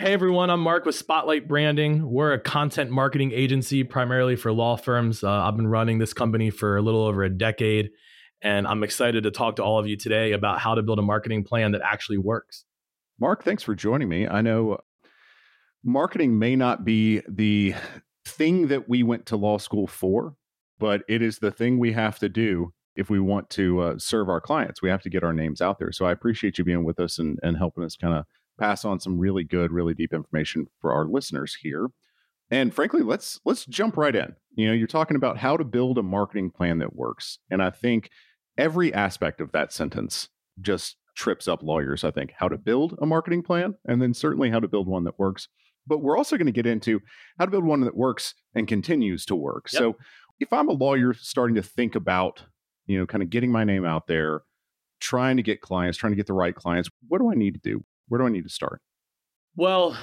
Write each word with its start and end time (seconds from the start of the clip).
Hey 0.00 0.12
everyone, 0.12 0.48
I'm 0.48 0.60
Marc 0.60 0.84
with 0.84 0.94
Spotlight 0.94 1.48
Branding. 1.48 2.08
We're 2.08 2.32
a 2.32 2.38
content 2.38 2.88
marketing 2.88 3.32
agency 3.32 3.82
primarily 3.82 4.36
for 4.36 4.52
law 4.52 4.76
firms. 4.76 5.24
Uh, 5.24 5.28
I've 5.28 5.56
been 5.56 5.66
running 5.66 5.98
this 5.98 6.12
company 6.12 6.50
for 6.50 6.76
a 6.76 6.82
little 6.82 7.02
over 7.02 7.24
a 7.24 7.28
decade, 7.28 7.90
and 8.40 8.64
I'm 8.68 8.84
excited 8.84 9.24
to 9.24 9.32
talk 9.32 9.56
to 9.56 9.64
all 9.64 9.76
of 9.76 9.88
you 9.88 9.96
today 9.96 10.30
about 10.30 10.60
how 10.60 10.76
to 10.76 10.82
build 10.84 11.00
a 11.00 11.02
marketing 11.02 11.42
plan 11.42 11.72
that 11.72 11.80
actually 11.84 12.18
works. 12.18 12.64
Marc, 13.18 13.42
thanks 13.42 13.64
for 13.64 13.74
joining 13.74 14.08
me. 14.08 14.28
I 14.28 14.40
know 14.40 14.78
marketing 15.82 16.38
may 16.38 16.54
not 16.54 16.84
be 16.84 17.22
the 17.28 17.74
thing 18.24 18.68
that 18.68 18.88
we 18.88 19.02
went 19.02 19.26
to 19.26 19.36
law 19.36 19.58
school 19.58 19.88
for, 19.88 20.36
but 20.78 21.02
it 21.08 21.22
is 21.22 21.40
the 21.40 21.50
thing 21.50 21.76
we 21.80 21.90
have 21.94 22.20
to 22.20 22.28
do 22.28 22.72
if 22.94 23.10
we 23.10 23.18
want 23.18 23.50
to 23.50 23.80
uh, 23.80 23.98
serve 23.98 24.28
our 24.28 24.40
clients. 24.40 24.80
We 24.80 24.90
have 24.90 25.02
to 25.02 25.10
get 25.10 25.24
our 25.24 25.32
names 25.32 25.60
out 25.60 25.80
there. 25.80 25.90
So 25.90 26.06
I 26.06 26.12
appreciate 26.12 26.56
you 26.56 26.62
being 26.62 26.84
with 26.84 27.00
us 27.00 27.18
and, 27.18 27.40
and 27.42 27.56
helping 27.56 27.82
us 27.82 27.96
kind 27.96 28.14
of 28.14 28.26
pass 28.58 28.84
on 28.84 29.00
some 29.00 29.18
really 29.18 29.44
good, 29.44 29.72
really 29.72 29.94
deep 29.94 30.12
information 30.12 30.66
for 30.80 30.92
our 30.92 31.06
listeners 31.06 31.56
here. 31.62 31.88
And 32.50 32.72
frankly, 32.74 33.02
let's 33.02 33.40
let's 33.44 33.66
jump 33.66 33.96
right 33.96 34.14
in. 34.14 34.34
You 34.54 34.68
know, 34.68 34.72
you're 34.72 34.86
talking 34.86 35.16
about 35.16 35.38
how 35.38 35.56
to 35.56 35.64
build 35.64 35.98
a 35.98 36.02
marketing 36.02 36.50
plan 36.50 36.78
that 36.78 36.96
works. 36.96 37.38
And 37.50 37.62
I 37.62 37.70
think 37.70 38.10
every 38.56 38.92
aspect 38.92 39.40
of 39.40 39.52
that 39.52 39.72
sentence 39.72 40.28
just 40.60 40.96
trips 41.14 41.48
up 41.48 41.62
lawyers, 41.62 42.04
I 42.04 42.10
think, 42.10 42.32
how 42.36 42.48
to 42.48 42.56
build 42.56 42.96
a 43.00 43.06
marketing 43.06 43.42
plan 43.42 43.74
and 43.86 44.00
then 44.00 44.14
certainly 44.14 44.50
how 44.50 44.60
to 44.60 44.68
build 44.68 44.86
one 44.86 45.04
that 45.04 45.18
works. 45.18 45.48
But 45.86 45.98
we're 45.98 46.16
also 46.16 46.36
going 46.36 46.46
to 46.46 46.52
get 46.52 46.66
into 46.66 47.00
how 47.38 47.44
to 47.44 47.50
build 47.50 47.64
one 47.64 47.80
that 47.80 47.96
works 47.96 48.34
and 48.54 48.68
continues 48.68 49.24
to 49.26 49.34
work. 49.34 49.68
Yep. 49.72 49.78
So 49.78 49.96
if 50.38 50.52
I'm 50.52 50.68
a 50.68 50.72
lawyer 50.72 51.14
starting 51.14 51.56
to 51.56 51.62
think 51.62 51.94
about, 51.94 52.44
you 52.86 52.98
know, 52.98 53.06
kind 53.06 53.22
of 53.22 53.30
getting 53.30 53.50
my 53.50 53.64
name 53.64 53.84
out 53.84 54.06
there, 54.06 54.42
trying 55.00 55.36
to 55.36 55.42
get 55.42 55.60
clients, 55.60 55.98
trying 55.98 56.12
to 56.12 56.16
get 56.16 56.26
the 56.26 56.34
right 56.34 56.54
clients, 56.54 56.88
what 57.08 57.18
do 57.18 57.30
I 57.30 57.34
need 57.34 57.54
to 57.54 57.60
do? 57.60 57.84
Where 58.08 58.18
do 58.18 58.26
I 58.26 58.30
need 58.30 58.44
to 58.44 58.48
start? 58.48 58.80
Well, 59.56 59.96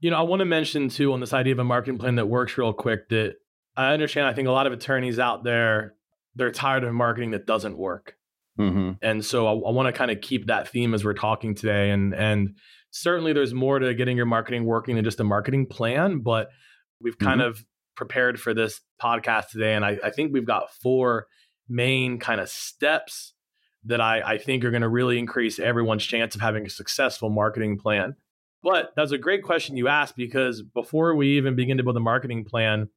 you 0.00 0.10
know, 0.10 0.18
I 0.18 0.22
want 0.22 0.40
to 0.40 0.46
mention 0.46 0.88
too 0.88 1.12
on 1.12 1.20
this 1.20 1.32
idea 1.32 1.52
of 1.52 1.58
a 1.58 1.64
marketing 1.64 1.98
plan 1.98 2.16
that 2.16 2.26
works 2.26 2.56
real 2.56 2.72
quick 2.72 3.08
that 3.08 3.34
I 3.76 3.92
understand. 3.92 4.26
I 4.26 4.32
think 4.32 4.48
a 4.48 4.52
lot 4.52 4.66
of 4.66 4.72
attorneys 4.72 5.18
out 5.18 5.44
there, 5.44 5.94
they're 6.34 6.52
tired 6.52 6.84
of 6.84 6.92
marketing 6.94 7.32
that 7.32 7.46
doesn't 7.46 7.76
work. 7.76 8.14
Mm-hmm. 8.58 8.92
And 9.02 9.24
so 9.24 9.46
I, 9.46 9.52
I 9.52 9.72
want 9.72 9.86
to 9.86 9.96
kind 9.96 10.10
of 10.10 10.20
keep 10.20 10.46
that 10.46 10.68
theme 10.68 10.94
as 10.94 11.04
we're 11.04 11.14
talking 11.14 11.54
today. 11.54 11.90
And, 11.90 12.14
and 12.14 12.56
certainly 12.90 13.32
there's 13.32 13.54
more 13.54 13.78
to 13.78 13.94
getting 13.94 14.16
your 14.16 14.26
marketing 14.26 14.64
working 14.64 14.96
than 14.96 15.04
just 15.04 15.20
a 15.20 15.24
marketing 15.24 15.66
plan, 15.66 16.20
but 16.20 16.48
we've 17.00 17.18
kind 17.18 17.40
mm-hmm. 17.40 17.50
of 17.50 17.64
prepared 17.96 18.40
for 18.40 18.54
this 18.54 18.80
podcast 19.00 19.50
today. 19.50 19.74
And 19.74 19.84
I, 19.84 19.98
I 20.02 20.10
think 20.10 20.32
we've 20.32 20.46
got 20.46 20.72
four 20.82 21.26
main 21.68 22.18
kind 22.18 22.40
of 22.40 22.48
steps 22.48 23.34
that 23.88 24.00
I, 24.00 24.20
I 24.20 24.38
think 24.38 24.64
are 24.64 24.70
going 24.70 24.82
to 24.82 24.88
really 24.88 25.18
increase 25.18 25.58
everyone's 25.58 26.04
chance 26.04 26.34
of 26.34 26.40
having 26.40 26.66
a 26.66 26.70
successful 26.70 27.30
marketing 27.30 27.78
plan. 27.78 28.16
But 28.62 28.92
that's 28.96 29.12
a 29.12 29.18
great 29.18 29.42
question 29.42 29.76
you 29.76 29.88
asked 29.88 30.16
because 30.16 30.62
before 30.62 31.14
we 31.14 31.36
even 31.36 31.56
begin 31.56 31.78
to 31.78 31.82
build 31.82 31.96
a 31.96 32.00
marketing 32.00 32.44
plan, 32.44 32.88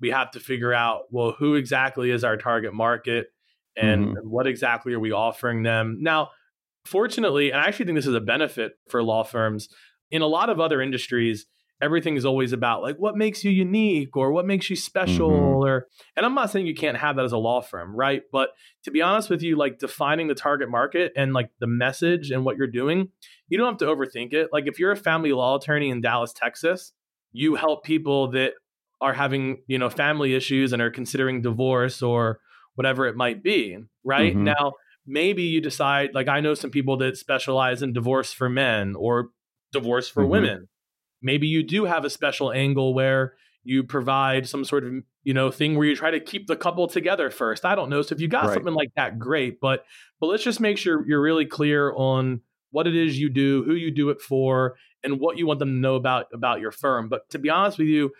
we 0.00 0.10
have 0.10 0.30
to 0.32 0.40
figure 0.40 0.72
out 0.72 1.04
well, 1.10 1.32
who 1.38 1.54
exactly 1.54 2.10
is 2.10 2.24
our 2.24 2.36
target 2.36 2.74
market 2.74 3.28
and 3.76 4.08
mm-hmm. 4.08 4.28
what 4.28 4.46
exactly 4.46 4.92
are 4.92 5.00
we 5.00 5.12
offering 5.12 5.62
them? 5.62 5.98
Now, 6.00 6.30
fortunately, 6.84 7.50
and 7.50 7.60
I 7.60 7.66
actually 7.66 7.86
think 7.86 7.96
this 7.96 8.06
is 8.06 8.14
a 8.14 8.20
benefit 8.20 8.72
for 8.88 9.02
law 9.02 9.22
firms, 9.22 9.68
in 10.10 10.22
a 10.22 10.26
lot 10.26 10.50
of 10.50 10.60
other 10.60 10.82
industries, 10.82 11.46
everything 11.82 12.16
is 12.16 12.24
always 12.24 12.52
about 12.52 12.80
like 12.80 12.96
what 12.96 13.16
makes 13.16 13.42
you 13.42 13.50
unique 13.50 14.16
or 14.16 14.30
what 14.30 14.46
makes 14.46 14.70
you 14.70 14.76
special 14.76 15.30
mm-hmm. 15.30 15.66
or 15.66 15.88
and 16.16 16.24
I'm 16.24 16.34
not 16.34 16.50
saying 16.50 16.66
you 16.66 16.76
can't 16.76 16.96
have 16.96 17.16
that 17.16 17.24
as 17.24 17.32
a 17.32 17.38
law 17.38 17.60
firm, 17.60 17.94
right? 17.94 18.22
But 18.30 18.50
to 18.84 18.92
be 18.92 19.02
honest 19.02 19.28
with 19.28 19.42
you, 19.42 19.56
like 19.56 19.80
defining 19.80 20.28
the 20.28 20.34
target 20.34 20.70
market 20.70 21.12
and 21.16 21.32
like 21.32 21.50
the 21.58 21.66
message 21.66 22.30
and 22.30 22.44
what 22.44 22.56
you're 22.56 22.68
doing, 22.68 23.08
you 23.48 23.58
don't 23.58 23.66
have 23.66 23.78
to 23.78 23.86
overthink 23.86 24.32
it. 24.32 24.50
Like 24.52 24.68
if 24.68 24.78
you're 24.78 24.92
a 24.92 24.96
family 24.96 25.32
law 25.32 25.58
attorney 25.58 25.90
in 25.90 26.00
Dallas, 26.00 26.32
Texas, 26.32 26.92
you 27.32 27.56
help 27.56 27.82
people 27.84 28.30
that 28.30 28.52
are 29.00 29.12
having, 29.12 29.62
you 29.66 29.78
know, 29.78 29.90
family 29.90 30.34
issues 30.34 30.72
and 30.72 30.80
are 30.80 30.90
considering 30.90 31.42
divorce 31.42 32.00
or 32.00 32.38
whatever 32.76 33.06
it 33.08 33.16
might 33.16 33.42
be, 33.42 33.76
right? 34.04 34.32
Mm-hmm. 34.32 34.44
Now, 34.44 34.74
maybe 35.04 35.42
you 35.42 35.60
decide 35.60 36.10
like 36.14 36.28
I 36.28 36.38
know 36.38 36.54
some 36.54 36.70
people 36.70 36.98
that 36.98 37.16
specialize 37.16 37.82
in 37.82 37.92
divorce 37.92 38.32
for 38.32 38.48
men 38.48 38.94
or 38.94 39.30
divorce 39.72 40.08
for 40.08 40.22
mm-hmm. 40.22 40.30
women 40.30 40.68
maybe 41.22 41.46
you 41.46 41.62
do 41.62 41.84
have 41.84 42.04
a 42.04 42.10
special 42.10 42.52
angle 42.52 42.94
where 42.94 43.34
you 43.64 43.84
provide 43.84 44.48
some 44.48 44.64
sort 44.64 44.84
of 44.84 44.92
you 45.22 45.34
know 45.34 45.50
thing 45.50 45.76
where 45.76 45.86
you 45.86 45.94
try 45.94 46.10
to 46.10 46.20
keep 46.20 46.46
the 46.46 46.56
couple 46.56 46.86
together 46.88 47.30
first 47.30 47.64
i 47.64 47.74
don't 47.74 47.90
know 47.90 48.02
so 48.02 48.14
if 48.14 48.20
you 48.20 48.28
got 48.28 48.46
right. 48.46 48.54
something 48.54 48.74
like 48.74 48.90
that 48.96 49.18
great 49.18 49.60
but 49.60 49.84
but 50.20 50.26
let's 50.26 50.42
just 50.42 50.60
make 50.60 50.78
sure 50.78 51.06
you're 51.06 51.20
really 51.20 51.46
clear 51.46 51.92
on 51.94 52.40
what 52.70 52.86
it 52.86 52.96
is 52.96 53.18
you 53.18 53.28
do 53.28 53.62
who 53.64 53.74
you 53.74 53.90
do 53.90 54.10
it 54.10 54.20
for 54.20 54.74
and 55.04 55.20
what 55.20 55.38
you 55.38 55.46
want 55.46 55.58
them 55.58 55.68
to 55.68 55.74
know 55.74 55.94
about 55.94 56.26
about 56.32 56.60
your 56.60 56.72
firm 56.72 57.08
but 57.08 57.28
to 57.30 57.38
be 57.38 57.50
honest 57.50 57.78
with 57.78 57.88
you 57.88 58.10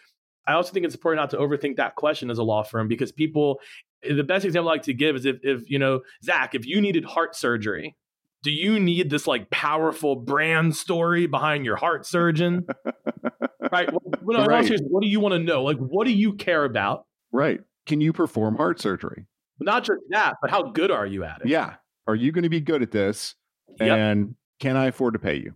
i 0.47 0.53
also 0.53 0.73
think 0.73 0.87
it's 0.87 0.95
important 0.95 1.21
not 1.21 1.31
to 1.31 1.39
overthink 1.39 1.77
that 1.77 1.97
question 1.97 2.31
as 2.31 2.39
a 2.39 2.43
law 2.43 2.63
firm 2.63 2.87
because 2.87 3.11
people 3.11 3.59
eh, 4.05 4.15
the 4.15 4.25
best 4.25 4.45
example 4.45 4.69
i 4.69 4.75
like 4.75 4.83
to 4.83 4.95
give 4.95 5.17
is 5.17 5.27
if, 5.27 5.37
if 5.43 5.69
you 5.69 5.79
know 5.79 6.01
zack 6.23 6.55
if 6.55 6.67
you 6.67 6.81
needed 6.81 7.05
heart 7.05 7.35
surgery 7.35 7.97
do 8.43 8.51
you 8.51 8.81
need 8.81 9.11
this 9.11 9.27
like 9.27 9.51
powerful 9.51 10.17
brand 10.17 10.77
story 10.77 11.27
behind 11.27 11.65
your 11.65 11.77
heart 11.77 12.07
surgeon? 12.07 12.67
right. 13.73 13.89
Well, 14.23 14.47
right. 14.47 14.71
what 14.89 15.03
do 15.03 15.09
you 15.09 15.21
want 15.21 15.33
to 15.33 15.39
know? 15.39 15.63
Like, 15.63 15.79
what 15.79 16.07
do 16.07 16.13
you 16.13 16.35
care 16.35 16.65
about? 16.65 17.07
Right. 17.31 17.61
Can 17.87 18.01
you 18.01 18.13
perform 18.13 18.57
heart 18.57 18.81
surgery? 18.81 19.27
Not 19.61 19.85
just 19.85 20.01
that, 20.11 20.35
but 20.41 20.51
how 20.51 20.71
good 20.71 20.91
are 20.91 21.07
you 21.07 21.25
at 21.25 21.41
it? 21.43 21.49
Yeah. 21.49 21.75
Are 22.07 22.15
you 22.15 22.33
going 22.33 22.43
to 22.43 22.49
be 22.49 22.61
good 22.61 22.83
at 22.83 22.91
this? 22.91 23.35
Yep. 23.81 23.99
And 23.99 24.35
can 24.61 24.77
I 24.77 24.87
afford 24.87 25.15
to 25.15 25.21
pay 25.21 25.37
you? 25.37 25.55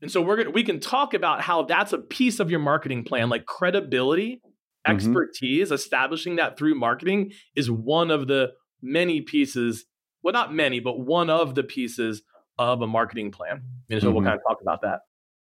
And 0.00 0.10
so 0.10 0.20
we're 0.20 0.36
gonna 0.36 0.50
we 0.50 0.64
can 0.64 0.80
talk 0.80 1.14
about 1.14 1.42
how 1.42 1.62
that's 1.62 1.92
a 1.92 1.98
piece 1.98 2.40
of 2.40 2.50
your 2.50 2.58
marketing 2.58 3.04
plan, 3.04 3.28
like 3.28 3.46
credibility, 3.46 4.40
mm-hmm. 4.44 4.92
expertise, 4.92 5.68
mm-hmm. 5.68 5.74
establishing 5.74 6.36
that 6.36 6.58
through 6.58 6.74
marketing 6.74 7.32
is 7.54 7.70
one 7.70 8.10
of 8.10 8.26
the 8.26 8.50
many 8.82 9.20
pieces 9.20 9.84
well, 10.22 10.32
not 10.32 10.54
many, 10.54 10.80
but 10.80 11.00
one 11.00 11.30
of 11.30 11.54
the 11.54 11.62
pieces 11.62 12.22
of 12.58 12.82
a 12.82 12.86
marketing 12.86 13.30
plan. 13.30 13.62
And 13.90 14.00
so 14.00 14.08
mm-hmm. 14.08 14.16
we'll 14.16 14.24
kind 14.24 14.36
of 14.36 14.42
talk 14.48 14.60
about 14.60 14.82
that. 14.82 15.00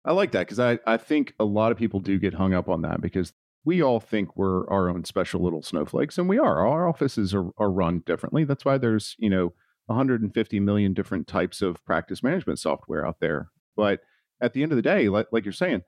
I 0.04 0.12
like 0.12 0.32
that 0.32 0.46
because 0.46 0.60
I, 0.60 0.78
I 0.86 0.96
think 0.96 1.34
a 1.38 1.44
lot 1.44 1.72
of 1.72 1.78
people 1.78 2.00
do 2.00 2.18
get 2.18 2.34
hung 2.34 2.54
up 2.54 2.68
on 2.68 2.82
that 2.82 3.00
because 3.00 3.32
we 3.64 3.82
all 3.82 4.00
think 4.00 4.36
we're 4.36 4.68
our 4.70 4.88
own 4.88 5.04
special 5.04 5.42
little 5.42 5.62
snowflakes, 5.62 6.16
and 6.16 6.28
we 6.28 6.38
are. 6.38 6.66
Our 6.66 6.88
offices 6.88 7.34
are, 7.34 7.50
are 7.58 7.70
run 7.70 8.02
differently. 8.06 8.44
That's 8.44 8.64
why 8.64 8.78
there's, 8.78 9.14
you 9.18 9.28
know, 9.28 9.52
150 9.86 10.60
million 10.60 10.94
different 10.94 11.26
types 11.26 11.60
of 11.60 11.84
practice 11.84 12.22
management 12.22 12.58
software 12.58 13.06
out 13.06 13.20
there. 13.20 13.50
But 13.76 14.00
at 14.40 14.52
the 14.52 14.62
end 14.62 14.72
of 14.72 14.76
the 14.76 14.82
day, 14.82 15.08
like, 15.08 15.26
like 15.32 15.44
you're 15.44 15.52
saying, 15.52 15.82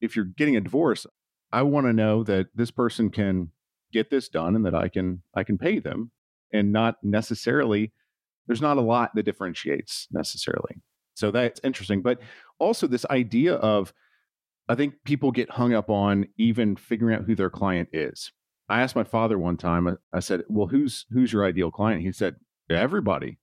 if 0.00 0.14
you're 0.14 0.24
getting 0.24 0.56
a 0.56 0.60
divorce, 0.60 1.06
I 1.52 1.62
want 1.62 1.86
to 1.86 1.92
know 1.92 2.22
that 2.24 2.48
this 2.54 2.70
person 2.70 3.10
can 3.10 3.50
get 3.92 4.10
this 4.10 4.28
done 4.28 4.56
and 4.56 4.64
that 4.66 4.74
I 4.74 4.88
can 4.88 5.22
I 5.34 5.44
can 5.44 5.58
pay 5.58 5.78
them 5.78 6.10
and 6.52 6.72
not 6.72 6.96
necessarily 7.02 7.92
there's 8.46 8.60
not 8.60 8.76
a 8.76 8.82
lot 8.82 9.14
that 9.14 9.24
differentiates 9.24 10.08
necessarily. 10.10 10.76
So 11.14 11.30
that's 11.30 11.60
interesting. 11.64 12.02
But 12.02 12.18
also, 12.58 12.86
this 12.86 13.06
idea 13.06 13.54
of, 13.54 13.92
I 14.68 14.74
think 14.74 14.94
people 15.04 15.32
get 15.32 15.50
hung 15.50 15.74
up 15.74 15.90
on 15.90 16.26
even 16.36 16.76
figuring 16.76 17.16
out 17.16 17.24
who 17.24 17.34
their 17.34 17.50
client 17.50 17.88
is. 17.92 18.32
I 18.68 18.80
asked 18.80 18.96
my 18.96 19.04
father 19.04 19.38
one 19.38 19.56
time, 19.56 19.86
uh, 19.86 19.94
I 20.12 20.20
said, 20.20 20.42
Well, 20.48 20.66
who's 20.66 21.06
who's 21.10 21.32
your 21.32 21.44
ideal 21.44 21.70
client? 21.70 22.02
He 22.02 22.12
said, 22.12 22.36
Everybody. 22.68 23.38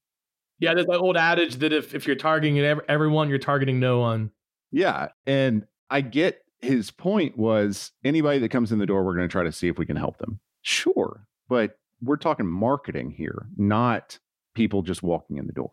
Yeah, 0.59 0.73
there's 0.73 0.87
that 0.87 0.99
old 0.99 1.17
adage 1.17 1.55
that 1.57 1.73
if, 1.73 1.93
if 1.93 2.05
you're 2.05 2.15
targeting 2.15 2.59
everyone, 2.87 3.27
you're 3.29 3.39
targeting 3.39 3.79
no 3.79 3.99
one. 3.99 4.31
Yeah. 4.71 5.09
And 5.25 5.65
I 5.89 6.01
get 6.01 6.41
his 6.61 6.89
point 6.89 7.37
was 7.37 7.91
anybody 8.03 8.39
that 8.39 8.49
comes 8.49 8.71
in 8.71 8.79
the 8.79 8.85
door, 8.85 9.03
we're 9.03 9.15
going 9.15 9.27
to 9.27 9.31
try 9.31 9.43
to 9.43 9.51
see 9.51 9.67
if 9.67 9.77
we 9.77 9.85
can 9.85 9.97
help 9.97 10.19
them. 10.19 10.39
Sure. 10.61 11.27
But 11.49 11.77
we're 12.01 12.17
talking 12.17 12.47
marketing 12.47 13.11
here, 13.11 13.47
not 13.57 14.19
people 14.53 14.81
just 14.81 15.03
walking 15.03 15.37
in 15.37 15.47
the 15.47 15.53
door. 15.53 15.71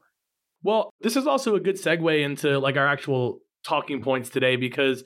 Well, 0.63 0.93
this 1.01 1.17
is 1.17 1.27
also 1.27 1.55
a 1.55 1.61
good 1.61 1.77
segue 1.77 2.23
into 2.23 2.59
like 2.59 2.77
our 2.77 2.87
actual 2.87 3.41
talking 3.65 4.03
points 4.03 4.29
today 4.31 4.57
because 4.57 5.05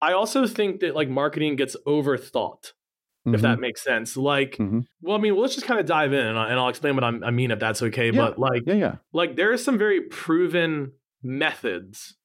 I 0.00 0.12
also 0.12 0.46
think 0.46 0.80
that 0.80 0.94
like 0.94 1.08
marketing 1.08 1.56
gets 1.56 1.76
overthought. 1.86 2.72
Mm-hmm. 3.26 3.36
If 3.36 3.40
that 3.40 3.58
makes 3.58 3.82
sense, 3.82 4.18
like, 4.18 4.58
mm-hmm. 4.58 4.80
well, 5.00 5.16
I 5.16 5.18
mean, 5.18 5.32
well, 5.32 5.42
let's 5.42 5.54
just 5.54 5.66
kind 5.66 5.80
of 5.80 5.86
dive 5.86 6.12
in, 6.12 6.26
and 6.26 6.38
I'll 6.38 6.68
explain 6.68 6.94
what 6.94 7.04
I'm, 7.04 7.24
i 7.24 7.30
mean 7.30 7.52
if 7.52 7.58
that's 7.58 7.80
okay. 7.80 8.10
Yeah. 8.10 8.20
But 8.20 8.38
like, 8.38 8.64
yeah, 8.66 8.74
yeah, 8.74 8.94
like 9.14 9.36
there 9.36 9.50
are 9.50 9.56
some 9.56 9.78
very 9.78 10.02
proven 10.02 10.92
methods 11.22 12.16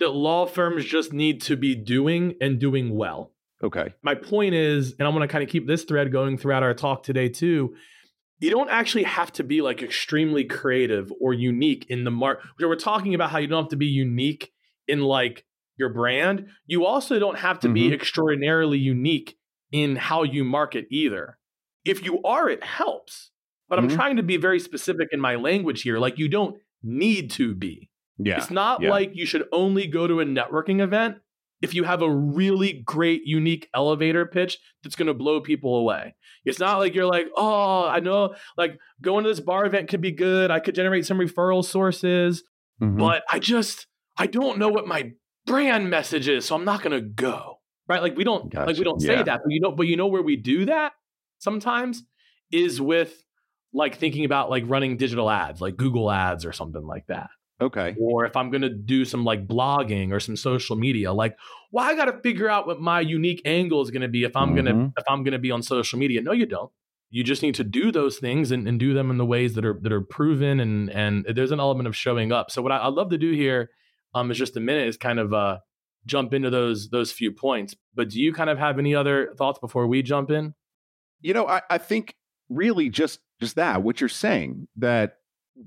that 0.00 0.10
law 0.10 0.44
firms 0.44 0.84
just 0.84 1.14
need 1.14 1.40
to 1.42 1.56
be 1.56 1.74
doing 1.74 2.34
and 2.42 2.58
doing 2.58 2.94
well. 2.94 3.32
Okay. 3.62 3.94
My 4.02 4.14
point 4.14 4.54
is, 4.54 4.94
and 4.98 5.08
I'm 5.08 5.14
going 5.14 5.26
to 5.26 5.32
kind 5.32 5.42
of 5.42 5.48
keep 5.48 5.66
this 5.66 5.84
thread 5.84 6.12
going 6.12 6.36
throughout 6.36 6.62
our 6.62 6.74
talk 6.74 7.02
today 7.02 7.30
too. 7.30 7.74
You 8.40 8.50
don't 8.50 8.70
actually 8.70 9.04
have 9.04 9.32
to 9.34 9.44
be 9.44 9.62
like 9.62 9.82
extremely 9.82 10.44
creative 10.44 11.12
or 11.20 11.32
unique 11.32 11.86
in 11.88 12.04
the 12.04 12.10
mark. 12.10 12.40
We're 12.58 12.76
talking 12.76 13.14
about 13.14 13.30
how 13.30 13.38
you 13.38 13.46
don't 13.46 13.64
have 13.64 13.70
to 13.70 13.76
be 13.76 13.86
unique 13.86 14.52
in 14.88 15.00
like 15.00 15.44
your 15.76 15.88
brand. 15.88 16.46
You 16.66 16.84
also 16.84 17.18
don't 17.18 17.38
have 17.38 17.60
to 17.60 17.68
mm-hmm. 17.68 17.74
be 17.74 17.92
extraordinarily 17.92 18.78
unique 18.78 19.36
in 19.72 19.96
how 19.96 20.22
you 20.22 20.44
market 20.44 20.86
either. 20.90 21.38
If 21.84 22.04
you 22.04 22.22
are, 22.22 22.48
it 22.48 22.64
helps. 22.64 23.30
But 23.68 23.78
mm-hmm. 23.78 23.90
I'm 23.90 23.96
trying 23.96 24.16
to 24.16 24.22
be 24.22 24.36
very 24.36 24.60
specific 24.60 25.08
in 25.12 25.20
my 25.20 25.36
language 25.36 25.82
here. 25.82 25.98
Like 25.98 26.18
you 26.18 26.28
don't 26.28 26.56
need 26.82 27.30
to 27.32 27.54
be. 27.54 27.90
Yeah. 28.18 28.36
It's 28.36 28.50
not 28.50 28.82
yeah. 28.82 28.90
like 28.90 29.12
you 29.14 29.26
should 29.26 29.48
only 29.52 29.86
go 29.86 30.06
to 30.06 30.20
a 30.20 30.24
networking 30.24 30.80
event 30.80 31.16
if 31.62 31.74
you 31.74 31.84
have 31.84 32.02
a 32.02 32.10
really 32.10 32.82
great, 32.84 33.22
unique 33.24 33.68
elevator 33.74 34.26
pitch 34.26 34.58
that's 34.82 34.96
going 34.96 35.06
to 35.06 35.14
blow 35.14 35.40
people 35.40 35.76
away. 35.76 36.14
It's 36.44 36.58
not 36.58 36.78
like 36.78 36.94
you're 36.94 37.06
like, 37.06 37.26
oh, 37.36 37.86
I 37.86 38.00
know, 38.00 38.34
like 38.56 38.78
going 39.00 39.24
to 39.24 39.30
this 39.30 39.40
bar 39.40 39.64
event 39.66 39.88
could 39.88 40.00
be 40.00 40.12
good. 40.12 40.50
I 40.50 40.60
could 40.60 40.74
generate 40.74 41.06
some 41.06 41.18
referral 41.18 41.64
sources, 41.64 42.42
mm-hmm. 42.82 42.98
but 42.98 43.22
I 43.30 43.38
just, 43.38 43.86
I 44.16 44.26
don't 44.26 44.58
know 44.58 44.68
what 44.68 44.86
my 44.86 45.12
brand 45.46 45.90
message 45.90 46.28
is, 46.28 46.44
so 46.44 46.54
I'm 46.54 46.64
not 46.64 46.82
going 46.82 46.92
to 46.98 47.06
go. 47.06 47.60
Right? 47.86 48.00
Like 48.00 48.16
we 48.16 48.24
don't, 48.24 48.50
gotcha. 48.50 48.66
like 48.66 48.78
we 48.78 48.84
don't 48.84 49.00
say 49.00 49.16
yeah. 49.16 49.22
that, 49.24 49.40
but 49.44 49.52
you 49.52 49.60
know, 49.60 49.72
but 49.72 49.86
you 49.86 49.96
know 49.96 50.06
where 50.06 50.22
we 50.22 50.36
do 50.36 50.64
that 50.66 50.92
sometimes 51.38 52.02
is 52.50 52.80
with 52.80 53.22
like 53.74 53.96
thinking 53.96 54.24
about 54.24 54.48
like 54.48 54.64
running 54.66 54.96
digital 54.96 55.30
ads, 55.30 55.60
like 55.60 55.76
Google 55.76 56.10
ads 56.10 56.46
or 56.46 56.52
something 56.52 56.86
like 56.86 57.06
that. 57.08 57.28
Okay. 57.60 57.94
Or 58.00 58.24
if 58.24 58.36
I'm 58.36 58.50
going 58.50 58.62
to 58.62 58.68
do 58.70 59.04
some 59.04 59.24
like 59.24 59.46
blogging 59.46 60.12
or 60.12 60.20
some 60.20 60.36
social 60.36 60.76
media, 60.76 61.12
like, 61.12 61.36
well, 61.70 61.84
I 61.84 61.94
got 61.94 62.06
to 62.06 62.20
figure 62.20 62.48
out 62.48 62.66
what 62.66 62.80
my 62.80 63.00
unique 63.00 63.42
angle 63.44 63.80
is 63.82 63.90
going 63.90 64.02
to 64.02 64.08
be 64.08 64.24
if 64.24 64.36
I'm 64.36 64.54
mm-hmm. 64.54 64.66
going 64.66 64.66
to 64.66 64.92
if 64.96 65.04
I'm 65.08 65.22
going 65.22 65.32
to 65.32 65.38
be 65.38 65.50
on 65.50 65.62
social 65.62 65.98
media. 65.98 66.20
No, 66.20 66.32
you 66.32 66.46
don't. 66.46 66.70
You 67.10 67.22
just 67.22 67.42
need 67.42 67.54
to 67.56 67.64
do 67.64 67.92
those 67.92 68.18
things 68.18 68.50
and, 68.50 68.66
and 68.66 68.80
do 68.80 68.92
them 68.92 69.08
in 69.10 69.18
the 69.18 69.24
ways 69.24 69.54
that 69.54 69.64
are 69.64 69.78
that 69.82 69.92
are 69.92 70.00
proven 70.00 70.58
and 70.58 70.90
and 70.90 71.24
there's 71.32 71.52
an 71.52 71.60
element 71.60 71.86
of 71.86 71.94
showing 71.94 72.32
up. 72.32 72.50
So 72.50 72.60
what 72.60 72.72
I, 72.72 72.84
would 72.86 72.96
love 72.96 73.10
to 73.10 73.18
do 73.18 73.32
here 73.32 73.70
um 74.14 74.30
is 74.32 74.38
just 74.38 74.56
a 74.56 74.60
minute 74.60 74.88
is 74.88 74.96
kind 74.96 75.20
of 75.20 75.32
uh 75.32 75.58
jump 76.06 76.34
into 76.34 76.50
those 76.50 76.88
those 76.90 77.12
few 77.12 77.30
points. 77.30 77.76
But 77.94 78.10
do 78.10 78.20
you 78.20 78.32
kind 78.32 78.50
of 78.50 78.58
have 78.58 78.80
any 78.80 78.96
other 78.96 79.32
thoughts 79.38 79.60
before 79.60 79.86
we 79.86 80.02
jump 80.02 80.32
in? 80.32 80.54
You 81.20 81.34
know, 81.34 81.46
I, 81.46 81.62
I 81.70 81.78
think 81.78 82.16
really 82.48 82.88
just 82.90 83.20
just 83.40 83.54
that 83.54 83.84
what 83.84 84.00
you're 84.00 84.08
saying 84.08 84.66
that 84.76 85.18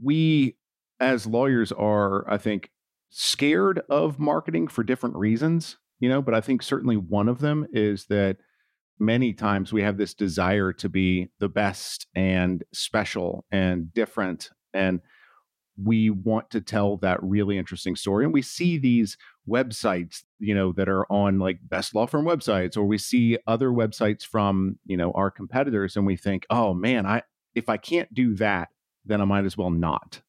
we 0.04 0.57
as 1.00 1.28
lawyers 1.28 1.72
are, 1.72 2.30
I 2.30 2.38
think, 2.38 2.72
scared 3.10 3.82
of 3.90 4.20
marketing 4.20 4.68
for 4.68 4.84
different 4.84 5.16
reasons, 5.16 5.78
you 6.00 6.10
know, 6.10 6.22
but 6.22 6.34
I 6.34 6.42
think 6.42 6.62
certainly 6.62 6.98
one 6.98 7.30
of 7.30 7.40
them 7.40 7.68
is 7.72 8.06
that 8.06 8.38
many 9.00 9.34
times 9.34 9.72
we 9.72 9.84
have 9.84 9.98
this 9.98 10.14
desire 10.14 10.74
to 10.74 10.90
be 10.90 11.30
the 11.40 11.50
best 11.50 12.08
and 12.16 12.64
special 12.74 13.46
and 13.52 13.94
different. 13.94 14.50
And 14.74 15.02
we 15.82 16.10
want 16.10 16.50
to 16.52 16.62
tell 16.62 16.98
that 16.98 17.22
really 17.22 17.58
interesting 17.58 17.96
story. 17.96 18.26
And 18.26 18.34
we 18.34 18.42
see 18.42 18.78
these 18.78 19.16
websites, 19.48 20.24
you 20.40 20.56
know, 20.56 20.74
that 20.74 20.90
are 20.90 21.06
on 21.12 21.40
like 21.40 21.60
best 21.62 21.94
law 21.94 22.08
firm 22.08 22.26
websites, 22.26 22.76
or 22.76 22.86
we 22.86 22.98
see 22.98 23.38
other 23.46 23.70
websites 23.70 24.24
from, 24.24 24.80
you 24.86 24.98
know, 24.98 25.12
our 25.12 25.30
competitors, 25.30 25.96
and 25.96 26.06
we 26.06 26.18
think, 26.18 26.46
oh 26.50 26.74
man, 26.74 27.06
I 27.06 27.22
if 27.54 27.70
I 27.70 27.78
can't 27.78 28.12
do 28.14 28.36
that, 28.36 28.70
then 29.06 29.22
I 29.22 29.26
might 29.26 29.46
as 29.46 29.58
well 29.58 29.70
not 29.70 30.22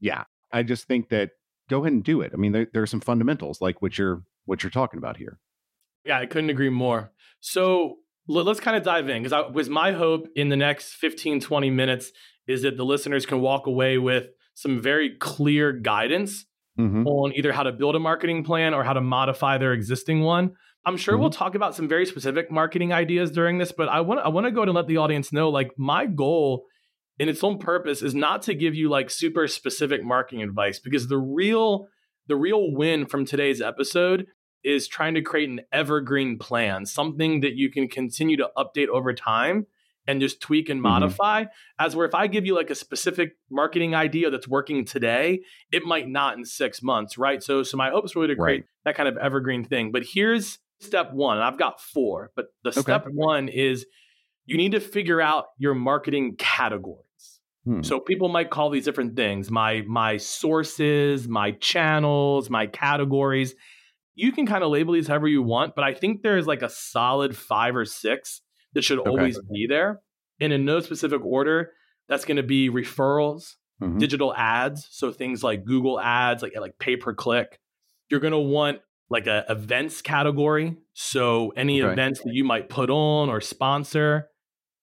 yeah, 0.00 0.24
I 0.52 0.62
just 0.62 0.86
think 0.86 1.08
that 1.10 1.30
go 1.68 1.80
ahead 1.80 1.92
and 1.92 2.04
do 2.04 2.20
it. 2.20 2.32
I 2.32 2.36
mean, 2.36 2.52
there, 2.52 2.66
there 2.72 2.82
are 2.82 2.86
some 2.86 3.00
fundamentals 3.00 3.60
like 3.60 3.82
what 3.82 3.98
you're 3.98 4.22
what 4.44 4.62
you're 4.62 4.70
talking 4.70 4.98
about 4.98 5.16
here. 5.16 5.38
Yeah, 6.04 6.18
I 6.18 6.26
couldn't 6.26 6.50
agree 6.50 6.70
more. 6.70 7.12
So 7.40 7.96
let's 8.28 8.60
kind 8.60 8.76
of 8.76 8.82
dive 8.82 9.08
in 9.08 9.22
because 9.22 9.32
I 9.32 9.48
was 9.48 9.68
my 9.68 9.92
hope 9.92 10.28
in 10.36 10.48
the 10.48 10.56
next 10.56 10.94
15 10.94 11.40
20 11.40 11.70
minutes 11.70 12.12
is 12.46 12.62
that 12.62 12.76
the 12.76 12.84
listeners 12.84 13.26
can 13.26 13.40
walk 13.40 13.66
away 13.66 13.98
with 13.98 14.26
some 14.54 14.80
very 14.80 15.16
clear 15.18 15.72
guidance 15.72 16.46
mm-hmm. 16.78 17.06
on 17.06 17.32
either 17.34 17.52
how 17.52 17.62
to 17.62 17.72
build 17.72 17.94
a 17.94 17.98
marketing 17.98 18.44
plan 18.44 18.74
or 18.74 18.84
how 18.84 18.92
to 18.92 19.00
modify 19.00 19.58
their 19.58 19.72
existing 19.72 20.20
one 20.20 20.52
i'm 20.84 20.96
sure 20.96 21.14
mm-hmm. 21.14 21.22
we'll 21.22 21.30
talk 21.30 21.54
about 21.54 21.74
some 21.74 21.88
very 21.88 22.06
specific 22.06 22.50
marketing 22.50 22.92
ideas 22.92 23.30
during 23.30 23.58
this 23.58 23.72
but 23.72 23.88
i 23.88 24.00
want 24.00 24.20
i 24.20 24.28
want 24.28 24.46
to 24.46 24.50
go 24.50 24.62
and 24.62 24.72
let 24.74 24.86
the 24.86 24.96
audience 24.96 25.32
know 25.32 25.48
like 25.48 25.70
my 25.76 26.06
goal 26.06 26.64
in 27.18 27.28
its 27.28 27.42
own 27.42 27.58
purpose 27.58 28.02
is 28.02 28.14
not 28.14 28.42
to 28.42 28.54
give 28.54 28.74
you 28.74 28.88
like 28.88 29.10
super 29.10 29.48
specific 29.48 30.04
marketing 30.04 30.42
advice 30.42 30.78
because 30.78 31.08
the 31.08 31.18
real 31.18 31.88
the 32.28 32.36
real 32.36 32.72
win 32.72 33.06
from 33.06 33.24
today's 33.24 33.60
episode 33.60 34.26
is 34.62 34.86
trying 34.86 35.14
to 35.14 35.22
create 35.22 35.48
an 35.48 35.60
evergreen 35.72 36.38
plan, 36.38 36.84
something 36.84 37.40
that 37.40 37.54
you 37.54 37.70
can 37.70 37.88
continue 37.88 38.36
to 38.36 38.50
update 38.56 38.88
over 38.88 39.14
time 39.14 39.66
and 40.06 40.20
just 40.20 40.40
tweak 40.40 40.68
and 40.68 40.78
mm-hmm. 40.78 40.90
modify. 40.90 41.42
Mm-hmm. 41.42 41.86
As 41.86 41.96
where 41.96 42.06
if 42.06 42.14
I 42.14 42.26
give 42.26 42.44
you 42.44 42.54
like 42.54 42.70
a 42.70 42.74
specific 42.74 43.36
marketing 43.50 43.94
idea 43.94 44.30
that's 44.30 44.48
working 44.48 44.84
today, 44.84 45.40
it 45.72 45.84
might 45.84 46.08
not 46.08 46.36
in 46.36 46.44
six 46.44 46.82
months, 46.82 47.16
right? 47.16 47.42
So, 47.42 47.62
so 47.62 47.76
my 47.76 47.90
hope 47.90 48.04
is 48.04 48.14
really 48.14 48.28
to 48.28 48.36
create 48.36 48.60
right. 48.60 48.64
that 48.84 48.96
kind 48.96 49.08
of 49.08 49.16
evergreen 49.16 49.64
thing. 49.64 49.92
But 49.92 50.02
here's 50.04 50.58
step 50.80 51.12
one. 51.12 51.38
I've 51.38 51.58
got 51.58 51.80
four, 51.80 52.30
but 52.36 52.46
the 52.62 52.70
okay. 52.70 52.80
step 52.80 53.06
one 53.10 53.48
is 53.48 53.86
you 54.44 54.56
need 54.56 54.72
to 54.72 54.80
figure 54.80 55.20
out 55.20 55.46
your 55.58 55.74
marketing 55.74 56.36
category. 56.38 57.04
Hmm. 57.68 57.82
So 57.82 58.00
people 58.00 58.30
might 58.30 58.48
call 58.48 58.70
these 58.70 58.86
different 58.86 59.14
things 59.14 59.50
my 59.50 59.82
my 59.86 60.16
sources, 60.16 61.28
my 61.28 61.50
channels, 61.52 62.48
my 62.48 62.66
categories. 62.66 63.54
You 64.14 64.32
can 64.32 64.46
kind 64.46 64.64
of 64.64 64.70
label 64.70 64.94
these 64.94 65.06
however 65.06 65.28
you 65.28 65.42
want, 65.42 65.74
but 65.74 65.84
I 65.84 65.92
think 65.92 66.22
there's 66.22 66.46
like 66.46 66.62
a 66.62 66.70
solid 66.70 67.36
five 67.36 67.76
or 67.76 67.84
six 67.84 68.40
that 68.72 68.82
should 68.82 68.98
okay. 69.00 69.10
always 69.10 69.38
be 69.52 69.66
there. 69.68 70.00
And 70.40 70.50
in 70.50 70.64
no 70.64 70.80
specific 70.80 71.22
order, 71.22 71.72
that's 72.08 72.24
going 72.24 72.38
to 72.38 72.42
be 72.42 72.70
referrals, 72.70 73.56
mm-hmm. 73.82 73.98
digital 73.98 74.34
ads, 74.34 74.88
so 74.90 75.12
things 75.12 75.44
like 75.44 75.66
Google 75.66 76.00
ads, 76.00 76.42
like 76.42 76.54
like 76.58 76.78
pay 76.78 76.96
per 76.96 77.12
click. 77.12 77.60
You're 78.08 78.20
going 78.20 78.32
to 78.32 78.38
want 78.38 78.78
like 79.10 79.26
a 79.26 79.44
events 79.50 80.00
category, 80.00 80.78
so 80.94 81.52
any 81.54 81.82
okay. 81.82 81.92
events 81.92 82.20
that 82.20 82.32
you 82.32 82.44
might 82.44 82.70
put 82.70 82.88
on 82.88 83.28
or 83.28 83.42
sponsor. 83.42 84.30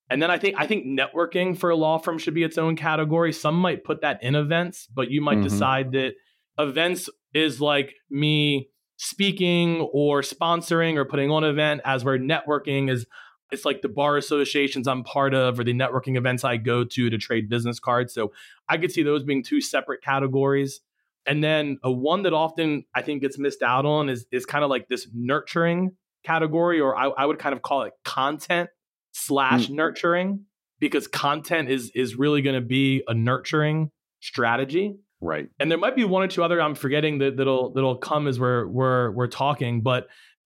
And 0.10 0.22
then 0.22 0.30
I 0.30 0.38
think 0.38 0.56
I 0.58 0.68
think 0.68 0.86
networking 0.86 1.58
for 1.58 1.70
a 1.70 1.76
law 1.76 1.98
firm 1.98 2.18
should 2.18 2.36
be 2.36 2.44
its 2.44 2.58
own 2.58 2.76
category. 2.76 3.34
Some 3.34 3.56
might 3.56 3.84
put 3.84 4.02
that 4.02 4.22
in 4.22 4.36
events, 4.36 4.88
but 4.94 5.10
you 5.10 5.22
might 5.22 5.38
mm-hmm. 5.38 5.44
decide 5.46 5.92
that 5.94 6.14
events 6.60 7.10
is 7.34 7.60
like 7.60 7.94
me 8.10 8.70
speaking 8.98 9.82
or 9.92 10.22
sponsoring 10.22 10.96
or 10.96 11.06
putting 11.06 11.32
on 11.32 11.44
an 11.44 11.50
event 11.50 11.82
as 11.84 12.04
where 12.04 12.18
networking 12.18 12.90
is 12.90 13.06
it's 13.52 13.66
like 13.66 13.82
the 13.82 13.90
bar 13.90 14.18
associations 14.18 14.88
I'm 14.88 15.04
part 15.04 15.34
of 15.34 15.60
or 15.60 15.64
the 15.64 15.74
networking 15.74 16.18
events 16.18 16.44
I 16.44 16.58
go 16.58 16.84
to 16.84 17.10
to 17.10 17.18
trade 17.18 17.50
business 17.50 17.80
cards. 17.80 18.14
So 18.14 18.32
I 18.68 18.78
could 18.78 18.92
see 18.92 19.04
those 19.04 19.24
being 19.24 19.44
two 19.44 19.62
separate 19.62 20.02
categories. 20.04 20.82
And 21.28 21.44
then 21.44 21.78
a 21.84 21.92
one 21.92 22.24
that 22.24 22.34
often 22.34 22.86
I 22.94 23.02
think 23.02 23.22
gets 23.22 23.38
missed 23.38 23.62
out 23.62 23.86
on 23.86 24.10
is 24.10 24.26
is 24.32 24.46
kind 24.46 24.64
of 24.64 24.70
like 24.70 24.88
this 24.88 25.08
nurturing 25.14 25.96
category, 26.24 26.80
or 26.80 26.96
I, 26.96 27.08
I 27.08 27.26
would 27.26 27.40
kind 27.40 27.54
of 27.54 27.62
call 27.62 27.84
it 27.84 27.94
content 28.04 28.70
slash 29.18 29.68
mm. 29.68 29.76
nurturing 29.76 30.42
because 30.80 31.08
content 31.08 31.70
is 31.70 31.90
is 31.96 32.18
really 32.18 32.42
going 32.42 32.56
to 32.56 32.66
be 32.66 33.02
a 33.08 33.14
nurturing 33.14 33.92
strategy. 34.20 34.98
Right. 35.22 35.48
And 35.58 35.72
there 35.72 35.78
might 35.78 35.96
be 35.96 36.04
one 36.04 36.22
or 36.22 36.28
two 36.28 36.44
other 36.44 36.62
I'm 36.62 36.76
forgetting 36.76 37.20
that 37.20 37.38
that'll 37.38 37.72
that'll 37.74 37.98
come 37.98 38.28
as 38.28 38.40
we're 38.40 38.68
we're 38.68 39.12
we're 39.12 39.28
talking, 39.28 39.82
but 39.82 40.08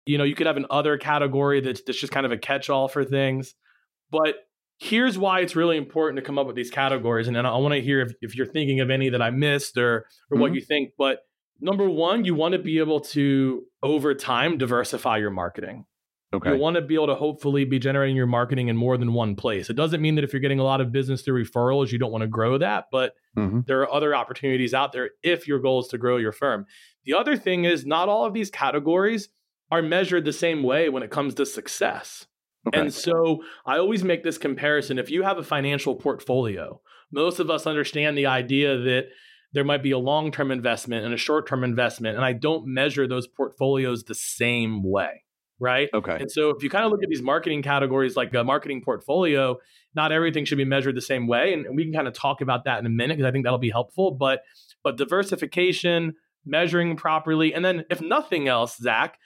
you 0.06 0.18
know, 0.18 0.26
you 0.26 0.36
could 0.36 0.48
have 0.48 0.58
an 0.58 0.66
other 0.70 0.98
category 0.98 1.62
that's 1.62 1.82
that's 1.84 2.00
just 2.00 2.12
kind 2.12 2.26
of 2.26 2.34
a 2.34 2.38
catch-all 2.38 2.90
for 2.90 3.06
things. 3.06 3.56
But 4.12 4.36
here's 4.80 5.18
why 5.18 5.40
it's 5.40 5.56
really 5.56 5.78
important 5.78 6.18
to 6.18 6.22
come 6.22 6.38
up 6.38 6.46
with 6.46 6.56
these 6.56 6.72
categories. 6.72 7.28
And 7.28 7.36
then 7.36 7.46
I 7.46 7.56
want 7.58 7.76
to 7.76 7.82
hear 7.82 8.02
if, 8.02 8.12
if 8.22 8.36
you're 8.36 8.46
thinking 8.46 8.82
of 8.82 8.90
any 8.90 9.10
that 9.10 9.22
I 9.22 9.30
missed 9.30 9.78
or 9.78 9.88
or 9.90 10.02
mm-hmm. 10.02 10.42
what 10.42 10.54
you 10.54 10.62
think. 10.62 10.92
But 10.98 11.20
number 11.62 11.90
one, 11.90 12.26
you 12.26 12.36
want 12.36 12.54
to 12.54 12.60
be 12.60 12.80
able 12.80 13.00
to 13.02 13.64
over 13.82 14.14
time 14.14 14.58
diversify 14.58 15.18
your 15.18 15.32
marketing. 15.32 15.86
Okay. 16.32 16.52
You 16.52 16.58
want 16.58 16.76
to 16.76 16.82
be 16.82 16.94
able 16.94 17.08
to 17.08 17.16
hopefully 17.16 17.66
be 17.66 17.80
generating 17.80 18.16
your 18.16 18.28
marketing 18.28 18.68
in 18.68 18.78
more 18.78 18.98
than 18.98 19.14
one 19.14 19.36
place. 19.36 19.70
It 19.70 19.76
doesn't 19.76 20.00
mean 20.00 20.14
that 20.16 20.24
if 20.24 20.32
you're 20.32 20.42
getting 20.42 20.60
a 20.60 20.64
lot 20.64 20.80
of 20.80 20.92
business 20.92 21.24
through 21.24 21.44
referrals, 21.44 21.92
you 21.92 21.98
don't 21.98 22.12
want 22.12 22.22
to 22.22 22.28
grow 22.28 22.60
that, 22.60 22.86
but 22.92 23.14
mm-hmm. 23.36 23.62
there 23.66 23.82
are 23.82 23.92
other 23.92 24.16
opportunities 24.16 24.74
out 24.74 24.94
there 24.94 25.12
if 25.24 25.48
your 25.48 25.60
goal 25.60 25.80
is 25.80 25.88
to 25.88 25.98
grow 25.98 26.18
your 26.18 26.32
firm. 26.32 26.68
The 27.06 27.16
other 27.16 27.36
thing 27.36 27.66
is, 27.66 27.84
not 27.84 28.10
all 28.10 28.26
of 28.26 28.34
these 28.34 28.52
categories 28.52 29.30
are 29.72 29.82
measured 29.82 30.24
the 30.24 30.34
same 30.34 30.62
way 30.62 30.90
when 30.90 31.02
it 31.02 31.10
comes 31.10 31.34
to 31.36 31.48
success. 31.48 32.28
Okay. 32.68 32.80
And 32.80 32.94
so 32.94 33.42
I 33.66 33.80
always 33.80 34.04
make 34.04 34.24
this 34.24 34.38
comparison. 34.38 35.00
If 35.00 35.10
you 35.10 35.24
have 35.24 35.40
a 35.40 35.44
financial 35.44 35.96
portfolio, 35.96 36.82
most 37.12 37.40
of 37.40 37.50
us 37.50 37.66
understand 37.66 38.16
the 38.16 38.28
idea 38.28 38.78
that 38.78 39.06
there 39.54 39.64
might 39.64 39.82
be 39.82 39.92
a 39.92 39.98
long 39.98 40.32
term 40.32 40.52
investment 40.52 41.06
and 41.06 41.14
a 41.14 41.18
short 41.18 41.48
term 41.48 41.64
investment. 41.64 42.18
And 42.18 42.26
I 42.26 42.34
don't 42.34 42.68
measure 42.68 43.08
those 43.08 43.26
portfolios 43.26 44.04
the 44.04 44.14
same 44.14 44.84
way 44.84 45.24
right? 45.60 45.90
Okay. 45.94 46.18
And 46.20 46.32
so 46.32 46.50
if 46.50 46.64
you 46.64 46.70
kind 46.70 46.86
of 46.86 46.92
look 46.92 47.04
at 47.04 47.10
these 47.10 47.22
marketing 47.22 47.62
categories 47.62 48.16
like 48.16 48.34
a 48.34 48.44
marketing 48.44 48.82
portfolio, 48.84 49.58
not 49.96 50.12
everything 50.12 50.46
should 50.46 50.58
be 50.58 50.66
measured 50.66 50.96
the 50.96 51.02
same 51.02 51.28
way. 51.28 51.54
And 51.54 51.76
we 51.76 51.84
can 51.84 51.94
kind 51.94 52.08
of 52.08 52.14
talk 52.14 52.42
about 52.42 52.66
that 52.66 52.80
in 52.80 52.86
a 52.86 52.90
minute 52.90 53.18
because 53.18 53.28
I 53.28 53.32
think 53.32 53.46
that'll 53.46 53.60
be 53.60 53.70
helpful. 53.70 54.12
But 54.12 54.42
but 54.84 54.98
diversification, 54.98 56.16
measuring 56.46 56.96
properly. 56.96 57.54
And 57.54 57.64
then, 57.64 57.86
if 57.90 58.02
nothing 58.02 58.48
else, 58.48 58.78
Zack, 58.78 59.20